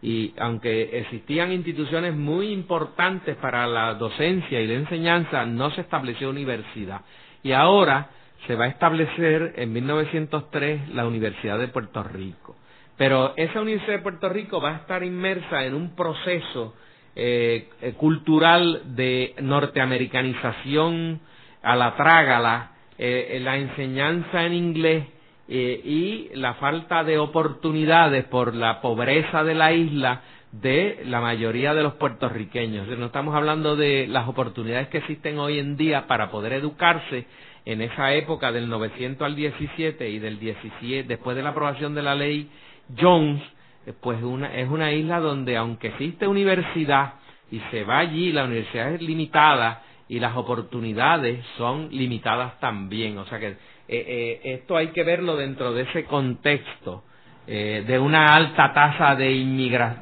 Y 0.02 0.34
aunque 0.38 0.98
existían 0.98 1.52
instituciones 1.52 2.14
muy 2.14 2.48
importantes 2.52 3.36
para 3.36 3.66
la 3.66 3.94
docencia 3.94 4.60
y 4.60 4.66
la 4.66 4.74
enseñanza, 4.74 5.46
no 5.46 5.70
se 5.70 5.80
estableció 5.80 6.30
universidad. 6.30 7.00
Y 7.42 7.52
ahora 7.52 8.10
se 8.46 8.54
va 8.54 8.66
a 8.66 8.68
establecer 8.68 9.54
en 9.56 9.72
1903 9.72 10.90
la 10.94 11.06
Universidad 11.06 11.58
de 11.58 11.68
Puerto 11.68 12.02
Rico. 12.02 12.56
Pero 12.96 13.34
esa 13.36 13.60
Universidad 13.60 13.96
de 13.96 14.02
Puerto 14.02 14.28
Rico 14.28 14.60
va 14.60 14.70
a 14.70 14.76
estar 14.76 15.02
inmersa 15.02 15.64
en 15.64 15.74
un 15.74 15.94
proceso 15.94 16.74
eh, 17.14 17.68
eh, 17.80 17.92
cultural 17.94 18.82
de 18.94 19.34
norteamericanización 19.40 21.20
a 21.62 21.76
la 21.76 21.96
trágala, 21.96 22.72
eh, 22.98 23.38
la 23.42 23.56
enseñanza 23.56 24.44
en 24.44 24.52
inglés 24.54 25.06
y 25.48 26.28
la 26.34 26.54
falta 26.54 27.04
de 27.04 27.18
oportunidades 27.18 28.24
por 28.24 28.52
la 28.56 28.80
pobreza 28.80 29.44
de 29.44 29.54
la 29.54 29.72
isla 29.72 30.22
de 30.50 31.02
la 31.04 31.20
mayoría 31.20 31.72
de 31.72 31.84
los 31.84 31.94
puertorriqueños. 31.94 32.88
No 32.98 33.06
estamos 33.06 33.34
hablando 33.34 33.76
de 33.76 34.08
las 34.08 34.26
oportunidades 34.28 34.88
que 34.88 34.98
existen 34.98 35.38
hoy 35.38 35.60
en 35.60 35.76
día 35.76 36.08
para 36.08 36.30
poder 36.32 36.52
educarse, 36.54 37.26
en 37.66 37.82
esa 37.82 38.14
época 38.14 38.52
del 38.52 38.68
900 38.68 39.26
al 39.26 39.34
17 39.34 40.08
y 40.08 40.18
del 40.20 40.38
17 40.38 41.02
después 41.08 41.36
de 41.36 41.42
la 41.42 41.50
aprobación 41.50 41.94
de 41.94 42.02
la 42.02 42.14
ley 42.14 42.48
Jones, 42.96 43.42
eh, 43.84 43.92
pues 44.00 44.22
una, 44.22 44.54
es 44.54 44.68
una 44.68 44.92
isla 44.92 45.18
donde 45.18 45.56
aunque 45.56 45.88
existe 45.88 46.28
universidad 46.28 47.14
y 47.50 47.60
se 47.72 47.82
va 47.82 47.98
allí, 47.98 48.32
la 48.32 48.44
universidad 48.44 48.94
es 48.94 49.02
limitada 49.02 49.82
y 50.08 50.20
las 50.20 50.36
oportunidades 50.36 51.44
son 51.58 51.88
limitadas 51.90 52.58
también. 52.60 53.18
O 53.18 53.26
sea 53.26 53.40
que 53.40 53.48
eh, 53.48 53.56
eh, 53.88 54.40
esto 54.44 54.76
hay 54.76 54.88
que 54.88 55.02
verlo 55.02 55.36
dentro 55.36 55.72
de 55.72 55.82
ese 55.82 56.04
contexto 56.04 57.02
de 57.46 57.98
una 58.00 58.34
alta 58.34 58.72
tasa 58.72 59.14
de, 59.14 59.28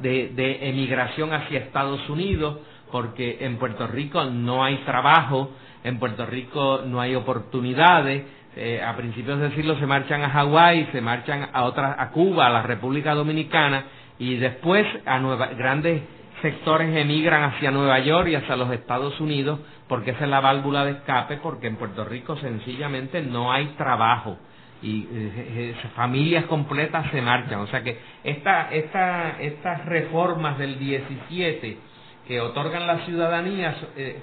de, 0.01 0.29
de 0.29 0.67
emigración 0.67 1.31
hacia 1.31 1.59
Estados 1.59 2.09
Unidos, 2.09 2.57
porque 2.91 3.37
en 3.41 3.57
Puerto 3.57 3.85
Rico 3.85 4.23
no 4.23 4.63
hay 4.63 4.77
trabajo, 4.77 5.51
en 5.85 5.99
Puerto 5.99 6.25
Rico 6.25 6.81
no 6.83 6.99
hay 6.99 7.13
oportunidades, 7.13 8.23
eh, 8.55 8.81
a 8.81 8.97
principios 8.97 9.39
del 9.39 9.53
siglo 9.53 9.77
se 9.77 9.85
marchan 9.85 10.23
a 10.23 10.31
Hawái, 10.31 10.89
se 10.91 10.99
marchan 10.99 11.49
a 11.53 11.63
otras, 11.63 11.95
a 11.99 12.09
Cuba, 12.09 12.47
a 12.47 12.49
la 12.49 12.63
República 12.63 13.13
Dominicana 13.13 13.85
y 14.17 14.37
después 14.37 14.83
a 15.05 15.19
nueva, 15.19 15.47
grandes 15.47 16.01
sectores 16.41 16.95
emigran 16.95 17.43
hacia 17.43 17.69
Nueva 17.69 17.99
York 17.99 18.29
y 18.29 18.35
hacia 18.35 18.55
los 18.55 18.71
Estados 18.71 19.19
Unidos 19.19 19.59
porque 19.87 20.11
esa 20.11 20.23
es 20.23 20.29
la 20.29 20.39
válvula 20.39 20.85
de 20.85 20.93
escape 20.93 21.37
porque 21.37 21.67
en 21.67 21.75
Puerto 21.75 22.03
Rico 22.03 22.35
sencillamente 22.37 23.21
no 23.21 23.51
hay 23.51 23.67
trabajo 23.77 24.39
y 24.81 25.01
eh, 25.01 25.05
eh, 25.13 25.75
familias 25.95 26.45
completas 26.45 27.11
se 27.11 27.21
marchan. 27.21 27.59
O 27.59 27.67
sea 27.67 27.83
que 27.83 27.99
esta, 28.23 28.69
esta, 28.71 29.39
estas 29.39 29.85
reformas 29.85 30.57
del 30.57 30.79
17 30.79 31.77
que 32.27 32.41
otorgan 32.41 32.87
la 32.87 33.05
ciudadanía 33.05 33.75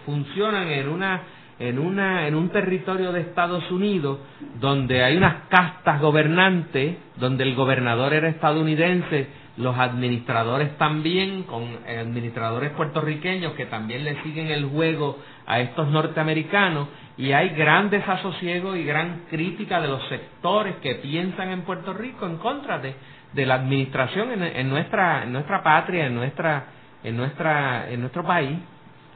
funcionan 0.05 0.67
en 0.67 0.89
una 0.89 1.23
en, 1.63 1.79
una, 1.79 2.27
en 2.27 2.35
un 2.35 2.49
territorio 2.49 3.13
de 3.13 3.21
Estados 3.21 3.71
Unidos 3.71 4.19
donde 4.59 5.05
hay 5.05 5.17
unas 5.17 5.45
castas 5.49 6.01
gobernantes, 6.01 6.97
donde 7.17 7.45
el 7.45 7.55
gobernador 7.55 8.13
era 8.15 8.29
estadounidense, 8.29 9.29
los 9.59 9.79
administradores 9.79 10.77
también, 10.77 11.45
con 11.45 11.63
administradores 11.87 12.71
puertorriqueños 12.73 13.53
que 13.53 13.67
también 13.67 14.03
le 14.03 14.21
siguen 14.25 14.49
el 14.49 14.65
juego 14.65 15.19
a 15.47 15.61
estos 15.61 15.87
norteamericanos 15.89 16.89
y 17.17 17.31
hay 17.31 17.51
gran 17.51 17.91
desasosiego 17.91 18.75
y 18.75 18.85
gran 18.85 19.27
crítica 19.31 19.81
de 19.81 19.87
los 19.87 20.03
sectores 20.09 20.77
que 20.83 20.97
piensan 20.97 21.51
en 21.51 21.63
Puerto 21.63 21.93
Rico 21.93 22.27
en 22.27 22.39
contra 22.39 22.79
de, 22.81 22.95
de 23.35 23.47
la 23.47 23.55
administración 23.55 24.31
en, 24.43 24.69
nuestra 24.69 25.23
en 25.23 25.33
nuestra 25.33 25.63
patria, 25.63 26.07
en 26.07 26.15
nuestra 26.17 26.65
en 27.05 27.17
nuestra 27.17 27.89
en 27.89 28.01
nuestro 28.01 28.25
país 28.25 28.59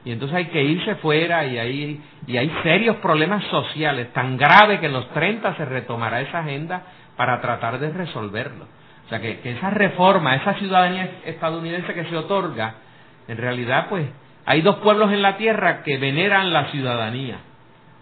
y 0.06 0.12
entonces 0.12 0.36
hay 0.36 0.44
que 0.46 0.62
irse 0.62 0.94
fuera 0.94 1.44
y 1.46 1.58
hay 1.58 2.00
y 2.28 2.36
hay 2.36 2.48
serios 2.62 2.96
problemas 2.98 3.42
sociales 3.46 4.12
tan 4.12 4.36
graves 4.36 4.78
que 4.78 4.86
en 4.86 4.92
los 4.92 5.08
30 5.10 5.56
se 5.56 5.64
retomará 5.64 6.20
esa 6.20 6.38
agenda 6.38 6.84
para 7.16 7.40
tratar 7.40 7.80
de 7.80 7.90
resolverlo. 7.90 8.66
O 9.04 9.08
sea, 9.08 9.20
que, 9.20 9.40
que 9.40 9.50
esa 9.50 9.70
reforma, 9.70 10.36
esa 10.36 10.54
ciudadanía 10.54 11.10
estadounidense 11.24 11.92
que 11.92 12.04
se 12.04 12.16
otorga, 12.16 12.74
en 13.26 13.36
realidad, 13.36 13.86
pues, 13.88 14.06
hay 14.44 14.62
dos 14.62 14.76
pueblos 14.76 15.12
en 15.12 15.22
la 15.22 15.36
tierra 15.38 15.82
que 15.82 15.98
veneran 15.98 16.52
la 16.52 16.66
ciudadanía. 16.66 17.38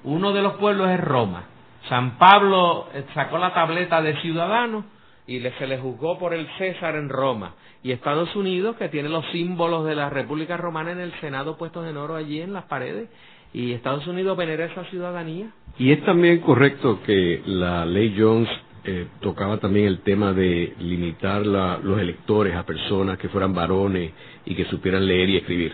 Uno 0.03 0.35
de 0.35 0.43
los 0.43 0.55
pueblos 0.55 0.91
es 0.91 1.01
Roma. 1.01 1.45
San 1.89 2.19
Pablo 2.19 2.87
eh, 2.93 3.05
sacó 3.15 3.39
la 3.39 3.55
tableta 3.55 4.03
de 4.03 4.21
ciudadano 4.21 4.85
y 5.27 5.41
le, 5.41 5.53
se 5.59 5.67
le 5.67 5.79
juzgó 5.79 6.19
por 6.19 6.35
el 6.35 6.47
César 6.59 6.97
en 6.97 7.09
Roma. 7.09 7.55
Y 7.83 7.93
Estados 7.93 8.35
Unidos, 8.37 8.77
que 8.77 8.89
tiene 8.89 9.09
los 9.09 9.25
símbolos 9.33 9.85
de 9.85 9.95
la 9.95 10.11
República 10.11 10.57
Romana 10.57 10.93
en 10.93 11.01
el 11.01 11.13
Senado 11.21 11.57
puestos 11.57 11.87
en 11.87 11.97
oro 11.97 12.17
allí 12.17 12.41
en 12.41 12.53
las 12.53 12.65
paredes, 12.65 13.09
y 13.53 13.73
Estados 13.73 14.07
Unidos 14.07 14.37
venera 14.37 14.65
esa 14.65 14.85
ciudadanía. 14.87 15.49
Y 15.79 15.93
es 15.93 16.05
también 16.05 16.41
correcto 16.41 17.01
que 17.07 17.43
la 17.47 17.87
ley 17.87 18.15
Jones 18.19 18.49
eh, 18.85 19.07
tocaba 19.21 19.59
también 19.59 19.87
el 19.87 20.01
tema 20.01 20.33
de 20.33 20.75
limitar 20.81 21.47
la, 21.47 21.79
los 21.83 21.99
electores 22.01 22.55
a 22.55 22.65
personas 22.67 23.17
que 23.19 23.29
fueran 23.29 23.55
varones 23.55 24.13
y 24.45 24.55
que 24.55 24.65
supieran 24.67 25.07
leer 25.07 25.31
y 25.31 25.37
escribir. 25.37 25.73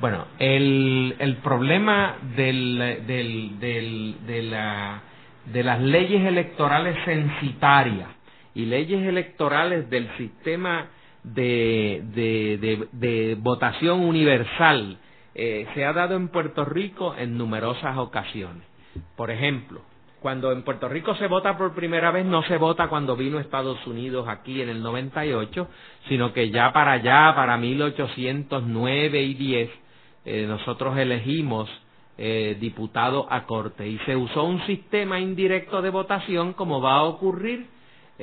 Bueno, 0.00 0.26
el, 0.38 1.14
el 1.18 1.36
problema 1.36 2.16
del, 2.36 3.04
del, 3.06 3.58
del, 3.60 4.16
de, 4.26 4.42
la, 4.42 5.02
de 5.46 5.62
las 5.62 5.80
leyes 5.80 6.26
electorales 6.26 6.96
censitarias 7.04 8.08
y 8.54 8.66
leyes 8.66 9.02
electorales 9.06 9.88
del 9.90 10.08
sistema 10.16 10.88
de, 11.22 12.02
de, 12.92 13.36
votación 13.38 14.00
universal 14.00 14.98
eh, 15.34 15.66
se 15.74 15.84
ha 15.84 15.92
dado 15.92 16.16
en 16.16 16.28
Puerto 16.28 16.64
Rico 16.64 17.14
en 17.16 17.38
numerosas 17.38 17.96
ocasiones. 17.96 18.64
Por 19.16 19.30
ejemplo, 19.30 19.82
cuando 20.20 20.52
en 20.52 20.62
Puerto 20.62 20.88
Rico 20.88 21.14
se 21.16 21.26
vota 21.26 21.56
por 21.56 21.74
primera 21.74 22.10
vez, 22.10 22.26
no 22.26 22.42
se 22.42 22.56
vota 22.56 22.88
cuando 22.88 23.16
vino 23.16 23.40
Estados 23.40 23.84
Unidos 23.86 24.28
aquí 24.28 24.60
en 24.60 24.68
el 24.68 24.82
98, 24.82 25.68
sino 26.08 26.32
que 26.32 26.50
ya 26.50 26.72
para 26.72 26.92
allá, 26.92 27.32
para 27.34 27.56
1809 27.56 29.22
y 29.22 29.34
10, 29.34 29.70
eh, 30.24 30.46
nosotros 30.46 30.96
elegimos 30.98 31.68
eh, 32.18 32.56
diputado 32.60 33.26
a 33.30 33.46
corte 33.46 33.88
y 33.88 33.98
se 34.00 34.14
usó 34.14 34.44
un 34.44 34.64
sistema 34.66 35.18
indirecto 35.18 35.80
de 35.82 35.90
votación 35.90 36.52
como 36.52 36.80
va 36.80 36.96
a 36.96 37.02
ocurrir 37.04 37.66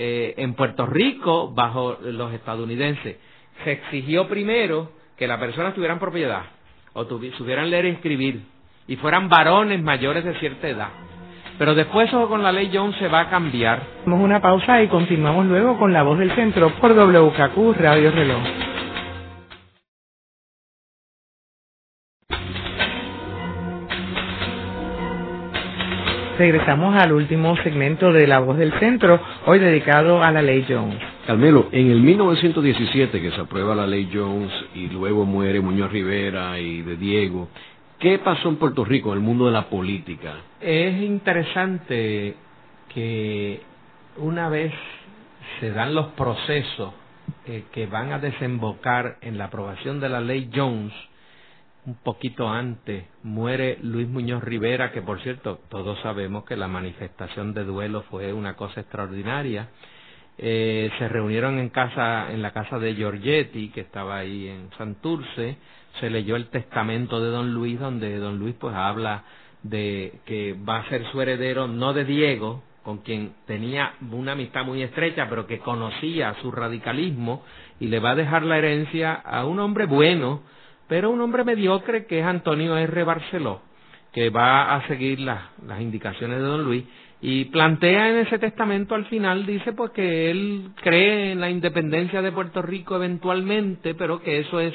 eh, 0.01 0.33
en 0.37 0.53
Puerto 0.53 0.85
Rico 0.85 1.51
bajo 1.53 1.97
los 2.01 2.33
estadounidenses. 2.33 3.17
Se 3.65 3.71
exigió 3.73 4.29
primero 4.29 4.91
que 5.17 5.27
las 5.27 5.39
personas 5.39 5.75
tuvieran 5.75 5.99
propiedad 5.99 6.43
o 6.93 7.05
tuvieran 7.05 7.69
leer 7.69 7.85
y 7.85 7.89
escribir 7.89 8.41
y 8.87 8.95
fueran 8.95 9.27
varones 9.27 9.81
mayores 9.83 10.23
de 10.23 10.39
cierta 10.39 10.69
edad 10.69 10.89
pero 11.59 11.75
después 11.75 12.07
eso 12.07 12.29
con 12.29 12.41
la 12.41 12.53
ley 12.53 12.71
Jones 12.73 12.95
se 12.95 13.09
va 13.09 13.19
a 13.19 13.29
cambiar. 13.29 13.81
Hacemos 13.99 14.21
una 14.21 14.41
pausa 14.41 14.81
y 14.81 14.87
continuamos 14.87 15.45
luego 15.45 15.77
con 15.77 15.91
La 15.91 16.03
Voz 16.03 16.17
del 16.17 16.31
Centro 16.31 16.69
por 16.79 16.95
WKQ 16.95 17.75
Radio 17.77 18.11
Reloj. 18.11 18.68
Regresamos 26.39 26.95
al 26.95 27.11
último 27.11 27.57
segmento 27.57 28.13
de 28.13 28.25
La 28.25 28.39
Voz 28.39 28.57
del 28.57 28.71
Centro, 28.79 29.19
hoy 29.45 29.59
dedicado 29.59 30.23
a 30.23 30.31
la 30.31 30.41
ley 30.41 30.65
Jones. 30.65 30.97
Carmelo, 31.27 31.67
en 31.73 31.91
el 31.91 31.99
1917 31.99 33.21
que 33.21 33.31
se 33.31 33.41
aprueba 33.41 33.75
la 33.75 33.85
ley 33.85 34.09
Jones 34.09 34.49
y 34.73 34.87
luego 34.87 35.25
muere 35.25 35.59
Muñoz 35.59 35.91
Rivera 35.91 36.57
y 36.57 36.81
de 36.81 36.95
Diego, 36.95 37.49
¿Qué 37.99 38.19
pasó 38.19 38.47
en 38.47 38.55
Puerto 38.55 38.85
Rico, 38.85 39.11
en 39.11 39.17
el 39.17 39.23
mundo 39.25 39.47
de 39.47 39.51
la 39.51 39.69
política? 39.69 40.35
Es 40.61 41.01
interesante 41.01 42.35
que 42.93 43.61
una 44.15 44.47
vez 44.47 44.71
se 45.59 45.71
dan 45.71 45.93
los 45.93 46.07
procesos 46.13 46.93
eh, 47.47 47.65
que 47.73 47.85
van 47.87 48.13
a 48.13 48.19
desembocar 48.19 49.17
en 49.19 49.37
la 49.37 49.45
aprobación 49.45 49.99
de 49.99 50.07
la 50.07 50.21
ley 50.21 50.49
Jones, 50.55 50.93
un 51.85 51.95
poquito 51.95 52.49
antes 52.49 53.05
muere 53.23 53.77
Luis 53.81 54.07
Muñoz 54.07 54.43
Rivera, 54.43 54.91
que 54.91 55.01
por 55.01 55.21
cierto 55.21 55.59
todos 55.69 55.99
sabemos 56.01 56.43
que 56.45 56.55
la 56.55 56.67
manifestación 56.67 57.53
de 57.53 57.63
duelo 57.63 58.03
fue 58.09 58.33
una 58.33 58.55
cosa 58.55 58.81
extraordinaria. 58.81 59.69
Eh, 60.37 60.89
se 60.97 61.07
reunieron 61.09 61.59
en 61.59 61.69
casa, 61.69 62.31
en 62.31 62.41
la 62.41 62.51
casa 62.51 62.79
de 62.79 62.95
Giorgetti, 62.95 63.69
que 63.69 63.81
estaba 63.81 64.17
ahí 64.17 64.47
en 64.47 64.69
Santurce, 64.77 65.57
se 65.99 66.09
leyó 66.09 66.35
el 66.35 66.47
testamento 66.47 67.19
de 67.21 67.29
don 67.29 67.53
Luis, 67.53 67.79
donde 67.79 68.17
don 68.19 68.39
Luis 68.39 68.55
pues 68.59 68.75
habla 68.75 69.23
de 69.63 70.19
que 70.25 70.53
va 70.53 70.77
a 70.77 70.89
ser 70.89 71.05
su 71.11 71.21
heredero, 71.21 71.67
no 71.67 71.93
de 71.93 72.05
Diego, 72.05 72.63
con 72.83 72.99
quien 72.99 73.33
tenía 73.45 73.93
una 74.11 74.31
amistad 74.33 74.63
muy 74.63 74.81
estrecha, 74.81 75.27
pero 75.29 75.45
que 75.45 75.59
conocía 75.59 76.35
su 76.41 76.51
radicalismo, 76.51 77.43
y 77.79 77.87
le 77.87 77.99
va 77.99 78.11
a 78.11 78.15
dejar 78.15 78.43
la 78.43 78.57
herencia 78.57 79.13
a 79.13 79.45
un 79.45 79.59
hombre 79.59 79.85
bueno, 79.85 80.41
pero 80.89 81.11
un 81.11 81.21
hombre 81.21 81.45
mediocre 81.45 82.07
que 82.07 82.19
es 82.19 82.25
Antonio 82.25 82.75
R. 82.75 83.03
Barceló, 83.03 83.61
que 84.11 84.31
va 84.31 84.75
a 84.75 84.87
seguir 84.87 85.19
las, 85.19 85.43
indicaciones 85.79 86.39
de 86.39 86.43
don 86.43 86.65
Luis, 86.65 86.83
y 87.21 87.45
plantea 87.45 88.09
en 88.09 88.17
ese 88.17 88.39
testamento 88.39 88.95
al 88.95 89.05
final, 89.05 89.45
dice 89.45 89.73
pues 89.73 89.91
que 89.91 90.31
él 90.31 90.71
cree 90.81 91.33
en 91.33 91.41
la 91.41 91.49
independencia 91.49 92.21
de 92.21 92.31
Puerto 92.31 92.61
Rico 92.63 92.95
eventualmente, 92.95 93.93
pero 93.93 94.21
que 94.21 94.39
eso 94.39 94.59
es 94.59 94.73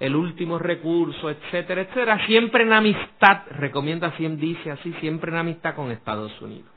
el 0.00 0.14
último 0.14 0.58
recurso, 0.58 1.30
etcétera, 1.30 1.82
etcétera, 1.82 2.26
siempre 2.26 2.64
en 2.64 2.72
amistad, 2.72 3.42
recomienda 3.52 4.12
dice 4.18 4.70
así, 4.70 4.92
siempre 5.00 5.30
en 5.30 5.38
amistad 5.38 5.74
con 5.74 5.90
Estados 5.90 6.38
Unidos. 6.42 6.70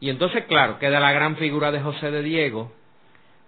Y 0.00 0.10
entonces, 0.10 0.44
claro, 0.46 0.78
queda 0.80 0.98
la 0.98 1.12
gran 1.12 1.36
figura 1.36 1.70
de 1.70 1.80
José 1.80 2.10
de 2.10 2.22
Diego, 2.22 2.72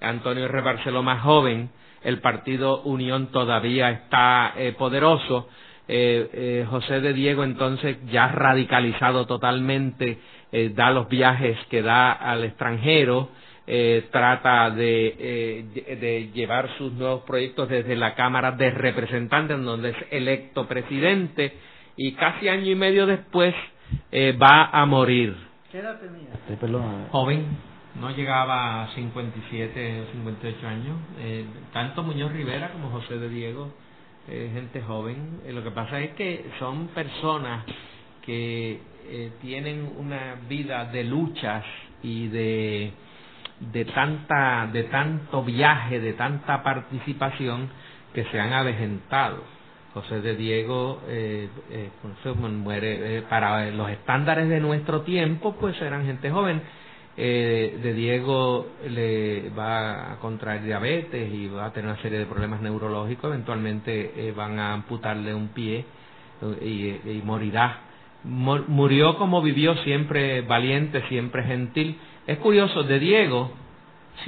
Antonio 0.00 0.44
R. 0.44 0.60
Barceló 0.60 1.02
más 1.02 1.22
joven, 1.22 1.70
el 2.06 2.20
partido 2.20 2.82
Unión 2.82 3.30
todavía 3.32 3.90
está 3.90 4.54
eh, 4.56 4.72
poderoso, 4.72 5.48
eh, 5.88 6.30
eh, 6.32 6.66
José 6.68 7.00
de 7.00 7.12
Diego 7.12 7.44
entonces 7.44 7.98
ya 8.10 8.28
radicalizado 8.28 9.26
totalmente, 9.26 10.18
da 10.74 10.90
los 10.90 11.08
viajes 11.08 11.58
que 11.68 11.82
da 11.82 12.12
al 12.12 12.44
extranjero, 12.44 13.28
eh, 13.68 14.06
trata 14.12 14.70
de, 14.70 15.16
eh, 15.18 15.96
de 16.00 16.30
llevar 16.32 16.70
sus 16.78 16.92
nuevos 16.92 17.22
proyectos 17.24 17.68
desde 17.68 17.96
la 17.96 18.14
Cámara 18.14 18.52
de 18.52 18.70
Representantes, 18.70 19.60
donde 19.60 19.90
es 19.90 19.96
electo 20.12 20.68
presidente, 20.68 21.52
y 21.96 22.12
casi 22.12 22.48
año 22.48 22.70
y 22.70 22.76
medio 22.76 23.06
después 23.06 23.54
eh, 24.12 24.38
va 24.40 24.66
a 24.66 24.86
morir. 24.86 25.34
¿Qué 25.72 25.80
edad 25.80 25.98
tenía? 25.98 26.28
Joven, 27.10 27.44
no 28.00 28.10
llegaba 28.10 28.84
a 28.84 28.94
57 28.94 30.00
o 30.02 30.12
58 30.12 30.68
años. 30.68 30.96
Eh, 31.18 31.44
tanto 31.72 32.02
Muñoz 32.02 32.32
Rivera 32.32 32.70
como 32.72 32.90
José 32.90 33.18
de 33.18 33.28
Diego, 33.28 33.72
eh, 34.28 34.50
gente 34.52 34.82
joven. 34.82 35.40
Eh, 35.46 35.52
lo 35.52 35.62
que 35.62 35.70
pasa 35.70 36.00
es 36.00 36.14
que 36.14 36.50
son 36.58 36.88
personas 36.88 37.64
que 38.22 38.80
eh, 39.08 39.32
tienen 39.40 39.92
una 39.96 40.36
vida 40.48 40.84
de 40.86 41.04
luchas 41.04 41.64
y 42.02 42.28
de 42.28 42.92
de 43.58 43.86
tanta 43.86 44.68
de 44.70 44.84
tanto 44.84 45.42
viaje, 45.42 45.98
de 46.00 46.12
tanta 46.12 46.62
participación 46.62 47.70
que 48.12 48.24
se 48.24 48.40
han 48.40 48.52
avejentado. 48.52 49.42
José 49.94 50.20
de 50.20 50.36
Diego 50.36 51.00
eh, 51.08 51.48
eh, 51.70 51.90
muere 52.50 53.18
eh, 53.18 53.22
para 53.22 53.70
los 53.70 53.88
estándares 53.88 54.46
de 54.48 54.60
nuestro 54.60 55.02
tiempo, 55.02 55.56
pues 55.58 55.80
eran 55.80 56.04
gente 56.04 56.30
joven. 56.30 56.60
Eh, 57.18 57.78
de 57.82 57.94
Diego 57.94 58.66
le 58.90 59.48
va 59.50 60.12
a 60.12 60.16
contraer 60.16 60.62
diabetes 60.62 61.32
y 61.32 61.48
va 61.48 61.66
a 61.66 61.72
tener 61.72 61.90
una 61.90 62.02
serie 62.02 62.18
de 62.18 62.26
problemas 62.26 62.60
neurológicos. 62.60 63.30
Eventualmente 63.30 64.28
eh, 64.28 64.32
van 64.32 64.58
a 64.58 64.74
amputarle 64.74 65.32
un 65.34 65.48
pie 65.48 65.84
y, 66.60 66.88
y 66.88 67.22
morirá. 67.24 67.80
murió 68.24 69.16
como 69.16 69.40
vivió, 69.40 69.74
siempre 69.76 70.42
valiente, 70.42 71.08
siempre 71.08 71.42
gentil 71.44 71.98
es 72.26 72.38
curioso, 72.38 72.82
de 72.82 72.98
Diego, 72.98 73.52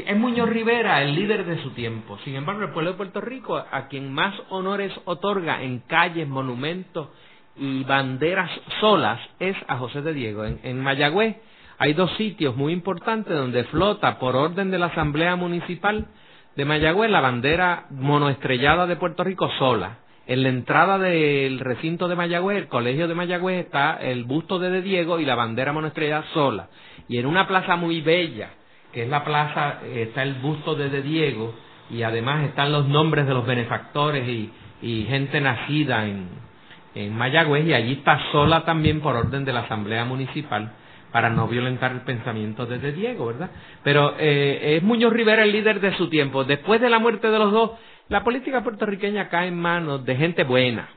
es 0.06 0.16
Muñoz 0.16 0.48
Rivera 0.48 1.02
el 1.02 1.16
líder 1.16 1.44
de 1.44 1.60
su 1.64 1.70
tiempo. 1.70 2.16
Sin 2.24 2.36
embargo, 2.36 2.62
el 2.62 2.70
pueblo 2.70 2.92
de 2.92 2.96
Puerto 2.96 3.20
Rico, 3.20 3.56
a 3.56 3.88
quien 3.88 4.12
más 4.12 4.34
honores 4.50 4.92
otorga 5.04 5.62
en 5.64 5.80
calles, 5.80 6.28
monumentos 6.28 7.08
y 7.56 7.82
banderas 7.82 8.50
solas, 8.80 9.20
es 9.40 9.56
a 9.66 9.78
José 9.78 10.02
de 10.02 10.14
Diego. 10.14 10.44
En, 10.44 10.60
en 10.62 10.80
Mayagüez 10.80 11.38
hay 11.78 11.92
dos 11.92 12.10
sitios 12.16 12.56
muy 12.56 12.72
importantes 12.72 13.34
donde 13.34 13.62
flota, 13.64 14.18
por 14.18 14.34
orden 14.34 14.70
de 14.72 14.78
la 14.78 14.86
Asamblea 14.86 15.36
Municipal, 15.36 16.08
de 16.56 16.64
Mayagüez 16.64 17.08
la 17.08 17.20
bandera 17.20 17.86
monoestrellada 17.90 18.88
de 18.88 18.96
Puerto 18.96 19.22
Rico 19.22 19.48
sola. 19.60 19.98
En 20.26 20.42
la 20.42 20.48
entrada 20.48 20.98
del 20.98 21.60
recinto 21.60 22.08
de 22.08 22.16
Mayagüez, 22.16 22.58
el 22.58 22.68
colegio 22.68 23.06
de 23.06 23.14
Mayagüez, 23.14 23.64
está 23.64 23.94
el 23.94 24.24
busto 24.24 24.58
de, 24.58 24.70
de 24.70 24.82
Diego 24.82 25.20
y 25.20 25.24
la 25.24 25.36
bandera 25.36 25.72
monoestrellada 25.72 26.24
sola. 26.34 26.68
Y 27.08 27.18
en 27.18 27.26
una 27.26 27.46
plaza 27.46 27.76
muy 27.76 28.00
bella, 28.00 28.50
que 28.92 29.04
es 29.04 29.08
la 29.08 29.24
plaza, 29.24 29.78
está 29.94 30.24
el 30.24 30.34
busto 30.34 30.74
de, 30.74 30.90
de 30.90 31.00
Diego 31.00 31.54
y 31.90 32.02
además 32.02 32.44
están 32.44 32.72
los 32.72 32.88
nombres 32.88 33.26
de 33.28 33.34
los 33.34 33.46
benefactores 33.46 34.28
y, 34.28 34.50
gente 35.08 35.40
nacida 35.40 36.06
en 36.06 37.16
Mayagüez 37.16 37.66
y 37.66 37.74
allí 37.74 37.92
está 37.94 38.30
sola 38.32 38.64
también 38.64 39.00
por 39.00 39.16
orden 39.16 39.44
de 39.44 39.52
la 39.52 39.60
Asamblea 39.60 40.04
Municipal 40.04 40.72
para 41.12 41.30
no 41.30 41.48
violentar 41.48 41.92
el 41.92 42.02
pensamiento 42.02 42.66
de 42.66 42.92
Diego, 42.92 43.26
¿verdad? 43.26 43.50
Pero 43.82 44.14
eh, 44.18 44.76
es 44.76 44.82
Muñoz 44.82 45.12
Rivera 45.12 45.44
el 45.44 45.52
líder 45.52 45.80
de 45.80 45.96
su 45.96 46.08
tiempo. 46.08 46.44
Después 46.44 46.80
de 46.80 46.90
la 46.90 46.98
muerte 46.98 47.30
de 47.30 47.38
los 47.38 47.52
dos, 47.52 47.70
la 48.08 48.24
política 48.24 48.62
puertorriqueña 48.62 49.28
cae 49.28 49.48
en 49.48 49.58
manos 49.58 50.04
de 50.04 50.16
gente 50.16 50.44
buena, 50.44 50.88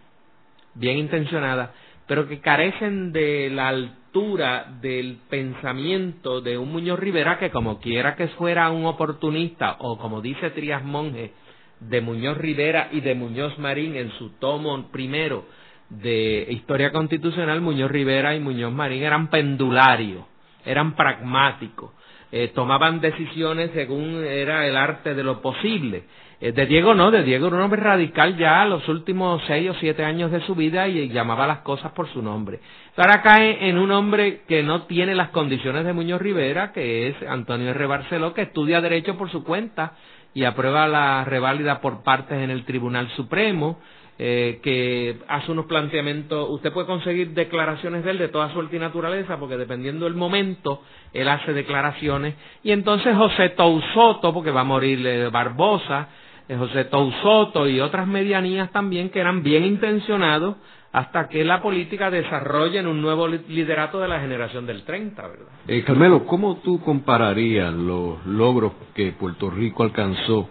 bien 0.75 0.97
intencionada, 0.97 1.73
pero 2.07 2.27
que 2.27 2.39
carecen 2.39 3.11
de 3.11 3.49
la 3.49 3.69
altura 3.69 4.65
del 4.81 5.19
pensamiento 5.29 6.41
de 6.41 6.57
un 6.57 6.71
Muñoz 6.71 6.99
Rivera 6.99 7.39
que 7.39 7.51
como 7.51 7.79
quiera 7.79 8.15
que 8.15 8.27
fuera 8.29 8.69
un 8.69 8.85
oportunista, 8.85 9.77
o 9.79 9.97
como 9.97 10.21
dice 10.21 10.49
Trías 10.51 10.83
Monge, 10.83 11.31
de 11.79 12.01
Muñoz 12.01 12.37
Rivera 12.37 12.89
y 12.91 13.01
de 13.01 13.15
Muñoz 13.15 13.57
Marín 13.57 13.95
en 13.95 14.11
su 14.11 14.29
tomo 14.37 14.89
primero, 14.91 15.45
de 15.91 16.47
historia 16.49 16.91
constitucional, 16.91 17.59
Muñoz 17.59 17.91
Rivera 17.91 18.33
y 18.33 18.39
Muñoz 18.39 18.71
Marín 18.71 19.03
eran 19.03 19.29
pendularios, 19.29 20.23
eran 20.65 20.95
pragmáticos, 20.95 21.91
eh, 22.31 22.49
tomaban 22.55 23.01
decisiones 23.01 23.71
según 23.73 24.23
era 24.23 24.65
el 24.65 24.77
arte 24.77 25.13
de 25.13 25.23
lo 25.23 25.41
posible. 25.41 26.05
Eh, 26.39 26.53
de 26.53 26.65
Diego 26.65 26.93
no, 26.93 27.11
de 27.11 27.23
Diego 27.23 27.47
era 27.47 27.57
un 27.57 27.61
hombre 27.63 27.81
radical 27.81 28.37
ya 28.37 28.63
los 28.65 28.87
últimos 28.87 29.43
seis 29.47 29.69
o 29.69 29.73
siete 29.75 30.05
años 30.05 30.31
de 30.31 30.39
su 30.41 30.55
vida 30.55 30.87
y 30.87 31.09
llamaba 31.09 31.45
las 31.45 31.59
cosas 31.59 31.91
por 31.91 32.07
su 32.07 32.21
nombre. 32.21 32.61
Ahora 32.95 33.21
cae 33.21 33.69
en 33.69 33.77
un 33.77 33.91
hombre 33.91 34.41
que 34.47 34.63
no 34.63 34.83
tiene 34.83 35.13
las 35.13 35.29
condiciones 35.29 35.83
de 35.83 35.93
Muñoz 35.93 36.21
Rivera, 36.21 36.71
que 36.71 37.09
es 37.09 37.15
Antonio 37.27 37.71
R. 37.71 37.85
Barceló, 37.85 38.33
que 38.33 38.43
estudia 38.43 38.79
Derecho 38.79 39.17
por 39.17 39.29
su 39.29 39.43
cuenta 39.43 39.93
y 40.33 40.45
aprueba 40.45 40.87
la 40.87 41.25
reválida 41.25 41.81
por 41.81 42.03
partes 42.03 42.37
en 42.37 42.49
el 42.49 42.63
Tribunal 42.63 43.09
Supremo, 43.15 43.79
eh, 44.23 44.59
que 44.61 45.17
hace 45.27 45.51
unos 45.51 45.65
planteamientos, 45.65 46.47
usted 46.51 46.71
puede 46.71 46.85
conseguir 46.85 47.31
declaraciones 47.31 48.03
de 48.03 48.11
él 48.11 48.19
de 48.19 48.27
toda 48.27 48.53
suerte 48.53 48.75
y 48.75 48.79
naturaleza, 48.79 49.39
porque 49.39 49.57
dependiendo 49.57 50.05
del 50.05 50.13
momento, 50.13 50.83
él 51.11 51.27
hace 51.27 51.53
declaraciones, 51.53 52.35
y 52.61 52.71
entonces 52.71 53.17
José 53.17 53.49
Tousoto, 53.49 54.31
porque 54.31 54.51
va 54.51 54.61
a 54.61 54.63
morir 54.63 55.03
eh, 55.07 55.29
Barbosa, 55.29 56.09
eh, 56.47 56.55
José 56.55 56.85
Tousoto 56.85 57.67
y 57.67 57.79
otras 57.79 58.05
medianías 58.05 58.71
también 58.71 59.09
que 59.09 59.19
eran 59.19 59.41
bien 59.41 59.65
intencionados 59.65 60.55
hasta 60.91 61.27
que 61.27 61.43
la 61.43 61.59
política 61.63 62.11
desarrolle 62.11 62.77
en 62.77 62.85
un 62.85 63.01
nuevo 63.01 63.27
liderato 63.27 63.99
de 64.01 64.07
la 64.07 64.19
generación 64.19 64.67
del 64.67 64.83
30, 64.83 65.19
¿verdad? 65.19 65.47
Eh, 65.67 65.83
Carmelo, 65.83 66.27
¿cómo 66.27 66.57
tú 66.57 66.79
compararías 66.81 67.73
los 67.73 68.23
logros 68.27 68.73
que 68.93 69.13
Puerto 69.13 69.49
Rico 69.49 69.81
alcanzó 69.81 70.47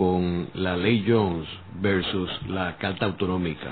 con 0.00 0.48
la 0.54 0.78
ley 0.78 1.04
Jones 1.06 1.46
versus 1.74 2.30
la 2.48 2.78
Carta 2.78 3.04
Autonómica. 3.04 3.68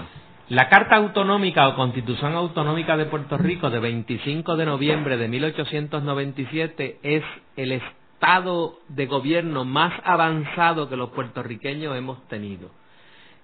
La 0.50 0.68
Carta 0.68 0.96
Autonómica 0.96 1.66
o 1.68 1.74
Constitución 1.74 2.34
Autonómica 2.34 2.98
de 2.98 3.06
Puerto 3.06 3.38
Rico 3.38 3.70
de 3.70 3.78
25 3.78 4.58
de 4.58 4.66
noviembre 4.66 5.16
de 5.16 5.26
1897 5.26 6.98
es 7.02 7.22
el 7.56 7.72
estado 7.72 8.78
de 8.88 9.06
gobierno 9.06 9.64
más 9.64 9.94
avanzado 10.04 10.90
que 10.90 10.98
los 10.98 11.08
puertorriqueños 11.12 11.96
hemos 11.96 12.22
tenido. 12.28 12.68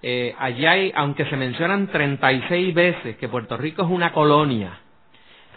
Eh, 0.03 0.35
allá 0.37 0.73
hay, 0.73 0.91
aunque 0.95 1.25
se 1.25 1.37
mencionan 1.37 1.87
36 1.87 2.75
veces 2.75 3.17
que 3.17 3.27
Puerto 3.27 3.57
Rico 3.57 3.81
es 3.81 3.89
una 3.89 4.13
colonia, 4.13 4.77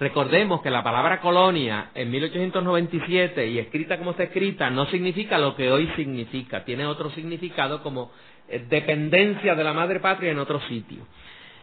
Recordemos 0.01 0.63
que 0.63 0.71
la 0.71 0.85
palabra 0.85 1.21
colonia 1.21 1.91
en 1.95 2.11
1897 2.11 3.49
y 3.49 3.59
escrita 3.59 3.99
como 3.99 4.13
está 4.13 4.25
escrita 4.25 4.71
no 4.71 4.87
significa 4.87 5.39
lo 5.39 5.57
que 5.57 5.73
hoy 5.73 5.91
significa, 5.97 6.65
tiene 6.65 6.87
otro 6.87 7.11
significado 7.11 7.83
como 7.83 8.13
eh, 8.49 8.65
dependencia 8.69 9.57
de 9.57 9.65
la 9.65 9.73
madre 9.73 9.99
patria 9.99 10.31
en 10.31 10.39
otro 10.39 10.61
sitio. 10.69 10.99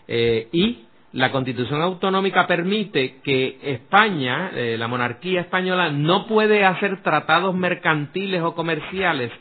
Eh, 0.07 0.49
y 0.51 0.85
la 1.13 1.31
constitución 1.31 1.81
autonómica 1.81 2.45
permite 2.45 3.21
que 3.23 3.57
España, 3.63 4.51
eh, 4.53 4.75
la 4.77 4.89
monarquía 4.89 5.39
española, 5.39 5.89
no 5.89 6.27
puede 6.27 6.65
hacer 6.65 7.01
tratados 7.03 7.55
mercantiles 7.55 8.41
o 8.41 8.53
comerciales 8.53 9.31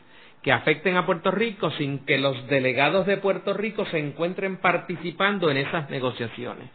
que 0.40 0.52
afecten 0.52 0.96
a 0.96 1.04
Puerto 1.04 1.32
Rico 1.32 1.72
sin 1.72 2.04
que 2.04 2.18
los 2.18 2.46
delegados 2.46 3.06
de 3.06 3.16
Puerto 3.16 3.54
Rico 3.54 3.86
se 3.86 3.98
encuentren 3.98 4.58
participando 4.58 5.50
en 5.50 5.56
esas 5.56 5.90
negociaciones. 5.90 6.68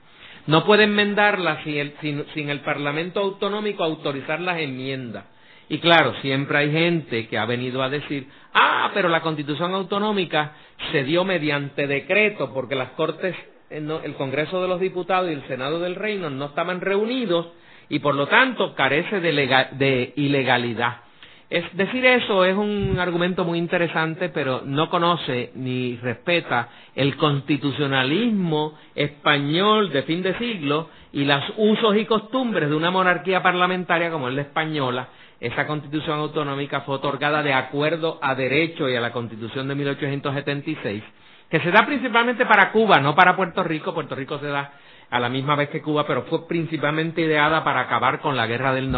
No 0.48 0.66
puede 0.66 0.84
enmendarla 0.84 1.64
sin 1.64 2.50
el, 2.50 2.60
Parlamento 2.62 3.20
autonómico 3.20 3.84
autorizar 3.84 4.40
las 4.40 4.60
enmiendas. 4.60 5.26
Y 5.70 5.80
claro, 5.80 6.16
siempre 6.22 6.58
hay 6.58 6.72
gente 6.72 7.28
que 7.28 7.38
ha 7.38 7.46
venido 7.46 7.84
a 7.84 7.90
decir, 7.90 8.28
ah, 8.54 8.90
pero 8.94 9.08
la 9.08 9.22
constitución 9.22 9.74
autonómica 9.76 10.54
se 10.92 11.04
dio 11.04 11.24
mediante 11.24 11.86
decreto 11.86 12.52
porque 12.54 12.74
las 12.74 12.90
Cortes, 12.92 13.36
eh, 13.70 14.00
el 14.04 14.16
Congreso 14.16 14.62
de 14.62 14.68
los 14.68 14.80
Diputados 14.80 15.30
y 15.30 15.34
el 15.34 15.48
Senado 15.48 15.80
del 15.80 15.96
Reino 15.96 16.30
no 16.32 16.46
estaban 16.46 16.82
reunidos 16.82 17.50
y 17.88 18.00
por 18.00 18.16
lo 18.16 18.28
tanto 18.28 18.74
carece 18.74 19.20
de 19.20 20.14
ilegalidad. 20.16 21.09
Es 21.50 21.66
decir 21.76 22.06
eso 22.06 22.46
es 22.46 22.56
un 22.56 22.98
argumento 23.00 23.44
muy 23.44 23.58
interesante, 23.58 24.30
pero 24.30 24.62
no 24.64 24.88
conoce 24.88 25.52
ni 25.56 25.96
respeta 25.98 26.70
el 26.94 27.18
constitucionalismo 27.18 28.78
español 28.94 29.90
de 29.92 30.04
fin 30.04 30.22
de 30.22 30.38
siglo 30.38 30.90
y 31.12 31.26
los 31.26 31.44
usos 31.58 31.98
y 31.98 32.06
costumbres 32.06 32.70
de 32.70 32.76
una 32.76 32.92
monarquía 32.92 33.42
parlamentaria 33.42 34.12
como 34.12 34.28
es 34.30 34.36
la 34.36 34.42
española. 34.44 35.08
Esa 35.40 35.66
constitución 35.66 36.20
autonómica 36.20 36.82
fue 36.82 36.96
otorgada 36.96 37.42
de 37.42 37.54
acuerdo 37.54 38.20
a 38.22 38.36
derecho 38.36 38.88
y 38.88 38.96
a 38.96 39.02
la 39.02 39.12
constitución 39.12 39.68
de 39.70 39.74
1876, 39.76 41.04
que 41.50 41.60
se 41.62 41.72
da 41.72 41.84
principalmente 41.88 42.46
para 42.46 42.72
Cuba, 42.72 43.00
no 43.00 43.16
para 43.16 43.36
Puerto 43.36 43.64
Rico. 43.64 43.94
Puerto 43.96 44.14
Rico 44.14 44.38
se 44.38 44.48
da 44.48 44.74
a 45.10 45.20
la 45.20 45.30
misma 45.30 45.56
vez 45.56 45.70
que 45.70 45.82
Cuba, 45.82 46.06
pero 46.06 46.24
fue 46.24 46.48
principalmente 46.48 47.22
ideada 47.22 47.64
para 47.64 47.82
acabar 47.82 48.20
con 48.20 48.38
la 48.38 48.46
guerra 48.46 48.74
del 48.74 48.92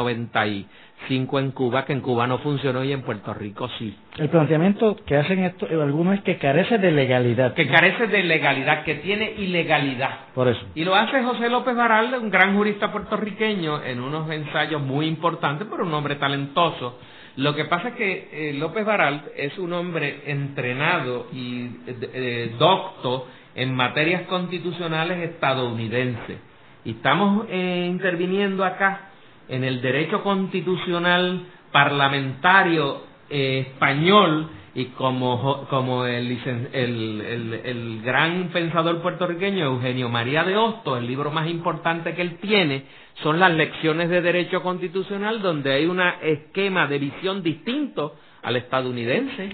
95 1.02 1.40
en 1.40 1.52
Cuba, 1.52 1.86
que 1.86 1.94
en 1.94 2.02
Cuba 2.02 2.28
no 2.28 2.40
funcionó 2.40 2.84
y 2.84 2.92
en 2.92 3.02
Puerto 3.02 3.34
Rico 3.34 3.70
sí. 3.78 3.96
El 4.18 4.30
planteamiento 4.30 4.96
que 5.06 5.18
hacen 5.18 5.44
esto, 5.44 5.68
eh, 5.68 5.82
algunos 5.82 6.16
es 6.16 6.22
que 6.22 6.38
carece 6.38 6.78
de 6.78 6.92
legalidad. 6.92 7.54
Que 7.54 7.68
carece 7.68 8.08
de 8.08 8.24
legalidad, 8.24 8.84
que 8.84 8.96
tiene 8.96 9.32
ilegalidad. 9.38 10.28
Por 10.34 10.48
eso. 10.48 10.62
Y 10.76 10.84
lo 10.84 10.96
hace 10.96 11.24
José 11.24 11.50
López 11.50 11.76
Baral, 11.76 12.14
un 12.22 12.30
gran 12.30 12.56
jurista 12.56 12.92
puertorriqueño, 12.92 13.84
en 13.84 14.02
unos 14.02 14.30
ensayos 14.30 14.82
muy 14.82 15.08
importantes, 15.08 15.68
pero 15.70 15.86
un 15.86 15.94
hombre 15.94 16.16
talentoso. 16.16 17.00
Lo 17.38 17.56
que 17.56 17.66
pasa 17.66 17.90
es 17.90 17.94
que 17.96 18.30
eh, 18.32 18.54
López 18.54 18.86
Baral 18.86 19.32
es 19.38 19.58
un 19.58 19.72
hombre 19.74 20.24
entrenado 20.26 21.28
y 21.32 21.70
eh, 21.88 22.56
docto 22.60 23.28
en 23.56 23.74
materias 23.74 24.24
constitucionales 24.24 25.30
estadounidenses. 25.30 26.38
Y 26.84 26.92
estamos 26.92 27.46
eh, 27.50 27.88
interviniendo 27.90 28.66
acá 28.66 29.11
en 29.52 29.64
el 29.66 29.82
derecho 29.82 30.24
constitucional 30.24 31.46
parlamentario 31.72 33.02
eh, 33.30 33.68
español 33.68 34.50
y 34.74 34.86
como, 34.86 35.68
como 35.70 36.06
el, 36.06 36.38
el, 36.72 37.60
el, 37.66 38.02
gran 38.02 38.50
pensador 38.54 39.02
puertorriqueño 39.02 39.66
Eugenio 39.66 40.08
María 40.08 40.46
de 40.46 40.56
Hosto, 40.56 40.96
el 40.98 41.06
libro 41.06 41.30
más 41.32 41.50
importante 41.50 42.14
que 42.16 42.22
él 42.22 42.38
tiene, 42.42 42.86
son 43.22 43.38
las 43.40 43.52
lecciones 43.54 44.10
de 44.10 44.22
derecho 44.22 44.64
constitucional 44.64 45.42
donde 45.42 45.74
hay 45.74 45.86
un 45.86 46.00
esquema 46.22 46.88
de 46.88 47.00
visión 47.00 47.44
distinto 47.44 48.16
al 48.44 48.56
estadounidense. 48.56 49.50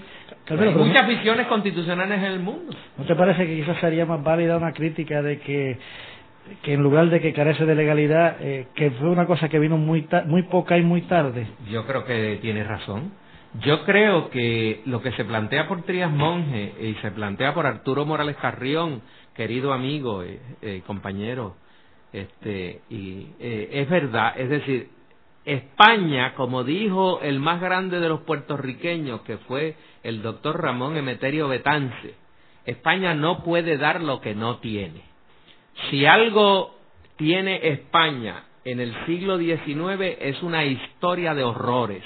Hay 0.50 0.74
muchas 0.74 1.08
visiones 1.08 1.48
constitucionales 1.48 2.18
en 2.18 2.24
el 2.32 2.38
mundo. 2.38 2.72
¿No 2.96 3.04
te 3.04 3.16
parece 3.16 3.44
que 3.46 3.56
quizás 3.56 3.78
sería 3.80 4.06
más 4.06 4.22
válida 4.22 4.56
una 4.56 4.72
crítica 4.72 5.20
de 5.20 5.40
que, 5.40 5.78
que 6.62 6.74
en 6.74 6.82
lugar 6.82 7.10
de 7.10 7.20
que 7.20 7.32
carece 7.32 7.64
de 7.64 7.74
legalidad, 7.74 8.36
eh, 8.40 8.68
que 8.74 8.90
fue 8.92 9.08
una 9.10 9.26
cosa 9.26 9.48
que 9.48 9.58
vino 9.58 9.76
muy, 9.76 10.06
muy 10.26 10.42
poca 10.44 10.76
y 10.76 10.82
muy 10.82 11.02
tarde? 11.02 11.46
Yo 11.70 11.86
creo 11.86 12.04
que 12.04 12.38
tiene 12.40 12.64
razón. 12.64 13.12
Yo 13.60 13.84
creo 13.84 14.30
que 14.30 14.82
lo 14.84 15.00
que 15.00 15.12
se 15.12 15.24
plantea 15.24 15.66
por 15.68 15.82
Trias 15.82 16.12
Monge 16.12 16.74
y 16.80 16.94
se 17.00 17.10
plantea 17.10 17.54
por 17.54 17.66
Arturo 17.66 18.04
Morales 18.04 18.36
Carrión, 18.36 19.02
querido 19.34 19.72
amigo 19.72 20.22
eh, 20.22 20.38
eh, 20.60 20.82
compañero, 20.86 21.56
este, 22.12 22.80
y 22.88 23.26
es 23.38 23.88
verdad, 23.90 24.32
es 24.38 24.48
decir, 24.48 24.88
España, 25.44 26.34
como 26.34 26.64
dijo 26.64 27.20
el 27.20 27.38
más 27.38 27.60
grande 27.60 28.00
de 28.00 28.08
los 28.08 28.20
puertorriqueños, 28.20 29.22
que 29.22 29.38
fue 29.38 29.76
el 30.02 30.22
doctor 30.22 30.62
Ramón 30.62 30.96
Emeterio 30.96 31.48
Betance, 31.48 32.14
España 32.66 33.14
no 33.14 33.42
puede 33.44 33.78
dar 33.78 34.02
lo 34.02 34.20
que 34.20 34.34
no 34.34 34.58
tiene. 34.58 35.07
Si 35.90 36.04
algo 36.06 36.74
tiene 37.16 37.68
España 37.68 38.44
en 38.64 38.80
el 38.80 38.94
siglo 39.06 39.38
XIX 39.38 40.16
es 40.20 40.42
una 40.42 40.64
historia 40.64 41.34
de 41.34 41.42
horrores. 41.42 42.02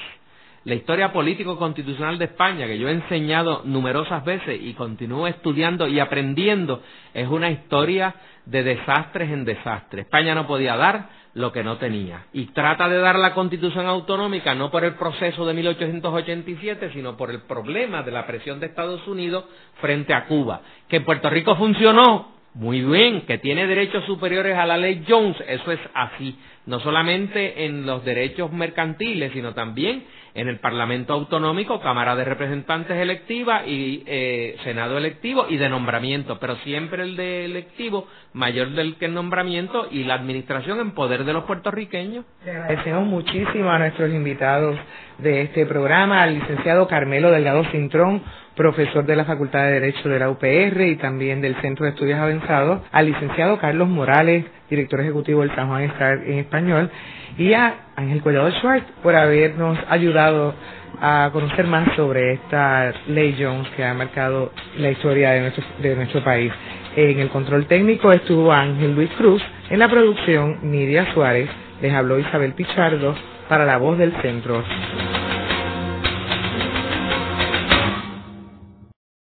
la 0.64 0.76
historia 0.76 1.12
político-constitucional 1.12 2.18
de 2.18 2.26
España, 2.26 2.68
que 2.68 2.78
yo 2.78 2.88
he 2.88 2.92
enseñado 2.92 3.62
numerosas 3.64 4.24
veces 4.24 4.60
y 4.62 4.74
continúo 4.74 5.26
estudiando 5.26 5.88
y 5.88 5.98
aprendiendo, 5.98 6.82
es 7.12 7.26
una 7.26 7.50
historia 7.50 8.14
de 8.46 8.62
desastres 8.62 9.32
en 9.32 9.44
desastres. 9.44 10.06
España 10.06 10.36
no 10.36 10.46
podía 10.46 10.76
dar 10.76 11.08
lo 11.34 11.50
que 11.50 11.64
no 11.64 11.78
tenía. 11.78 12.26
Y 12.32 12.46
trata 12.52 12.88
de 12.88 12.98
dar 12.98 13.18
la 13.18 13.34
constitución 13.34 13.86
autonómica 13.86 14.54
no 14.54 14.70
por 14.70 14.84
el 14.84 14.94
proceso 14.94 15.44
de 15.46 15.54
1887, 15.54 16.92
sino 16.92 17.16
por 17.16 17.30
el 17.30 17.42
problema 17.42 18.04
de 18.04 18.12
la 18.12 18.24
presión 18.24 18.60
de 18.60 18.66
Estados 18.66 19.04
Unidos 19.08 19.44
frente 19.80 20.14
a 20.14 20.26
Cuba. 20.26 20.60
Que 20.88 20.98
en 20.98 21.04
Puerto 21.04 21.28
Rico 21.28 21.56
funcionó 21.56 22.41
muy 22.54 22.82
bien, 22.82 23.22
que 23.22 23.38
tiene 23.38 23.66
derechos 23.66 24.04
superiores 24.04 24.56
a 24.56 24.66
la 24.66 24.76
ley 24.76 25.04
Jones, 25.08 25.36
eso 25.48 25.72
es 25.72 25.80
así, 25.94 26.38
no 26.66 26.80
solamente 26.80 27.64
en 27.64 27.86
los 27.86 28.04
derechos 28.04 28.52
mercantiles, 28.52 29.32
sino 29.32 29.54
también 29.54 30.04
en 30.34 30.48
el 30.48 30.58
Parlamento 30.60 31.12
Autonómico, 31.12 31.80
Cámara 31.80 32.16
de 32.16 32.24
Representantes 32.24 32.96
electiva 32.96 33.66
y 33.66 34.02
eh, 34.06 34.56
Senado 34.64 34.96
electivo 34.96 35.46
y 35.48 35.56
de 35.56 35.68
nombramiento, 35.68 36.38
pero 36.38 36.56
siempre 36.56 37.02
el 37.02 37.16
de 37.16 37.46
electivo 37.46 38.06
mayor 38.32 38.70
del 38.70 38.96
que 38.96 39.06
el 39.06 39.14
nombramiento 39.14 39.88
y 39.90 40.04
la 40.04 40.14
administración 40.14 40.80
en 40.80 40.92
poder 40.92 41.24
de 41.24 41.32
los 41.32 41.44
puertorriqueños. 41.44 42.24
Le 42.44 42.50
agradecemos 42.52 43.06
muchísimo 43.06 43.70
a 43.70 43.78
nuestros 43.78 44.10
invitados 44.10 44.76
de 45.18 45.42
este 45.42 45.66
programa, 45.66 46.22
al 46.22 46.34
licenciado 46.34 46.88
Carmelo 46.88 47.30
Delgado 47.30 47.64
Cintrón, 47.70 48.22
profesor 48.56 49.04
de 49.04 49.16
la 49.16 49.24
Facultad 49.24 49.64
de 49.64 49.72
Derecho 49.72 50.08
de 50.08 50.18
la 50.18 50.30
UPR 50.30 50.80
y 50.82 50.96
también 50.96 51.40
del 51.40 51.54
Centro 51.60 51.84
de 51.84 51.92
Estudios 51.92 52.18
Avanzados, 52.18 52.82
al 52.92 53.06
licenciado 53.06 53.58
Carlos 53.58 53.88
Morales, 53.88 54.44
director 54.68 55.00
ejecutivo 55.00 55.40
del 55.42 55.54
San 55.54 55.68
Juan 55.68 55.84
Star 55.84 56.18
en 56.24 56.38
español, 56.38 56.90
y 57.38 57.52
a 57.54 57.74
Ángel 57.96 58.20
Collado 58.20 58.50
Schwartz 58.52 58.84
por 59.02 59.14
habernos 59.14 59.78
ayudado 59.88 60.54
a 61.00 61.30
conocer 61.32 61.66
más 61.66 61.88
sobre 61.96 62.34
esta 62.34 62.92
ley 63.08 63.36
Jones 63.38 63.68
que 63.76 63.84
ha 63.84 63.94
marcado 63.94 64.52
la 64.78 64.90
historia 64.90 65.30
de 65.30 65.40
nuestro, 65.40 65.64
de 65.80 65.96
nuestro 65.96 66.22
país. 66.22 66.52
En 66.94 67.18
el 67.18 67.30
control 67.30 67.66
técnico 67.66 68.12
estuvo 68.12 68.52
Ángel 68.52 68.94
Luis 68.94 69.10
Cruz, 69.16 69.42
en 69.70 69.78
la 69.78 69.88
producción 69.88 70.58
Nidia 70.70 71.12
Suárez, 71.14 71.48
les 71.80 71.92
habló 71.92 72.18
Isabel 72.18 72.52
Pichardo 72.52 73.14
para 73.48 73.64
la 73.64 73.78
voz 73.78 73.98
del 73.98 74.12
centro. 74.22 74.62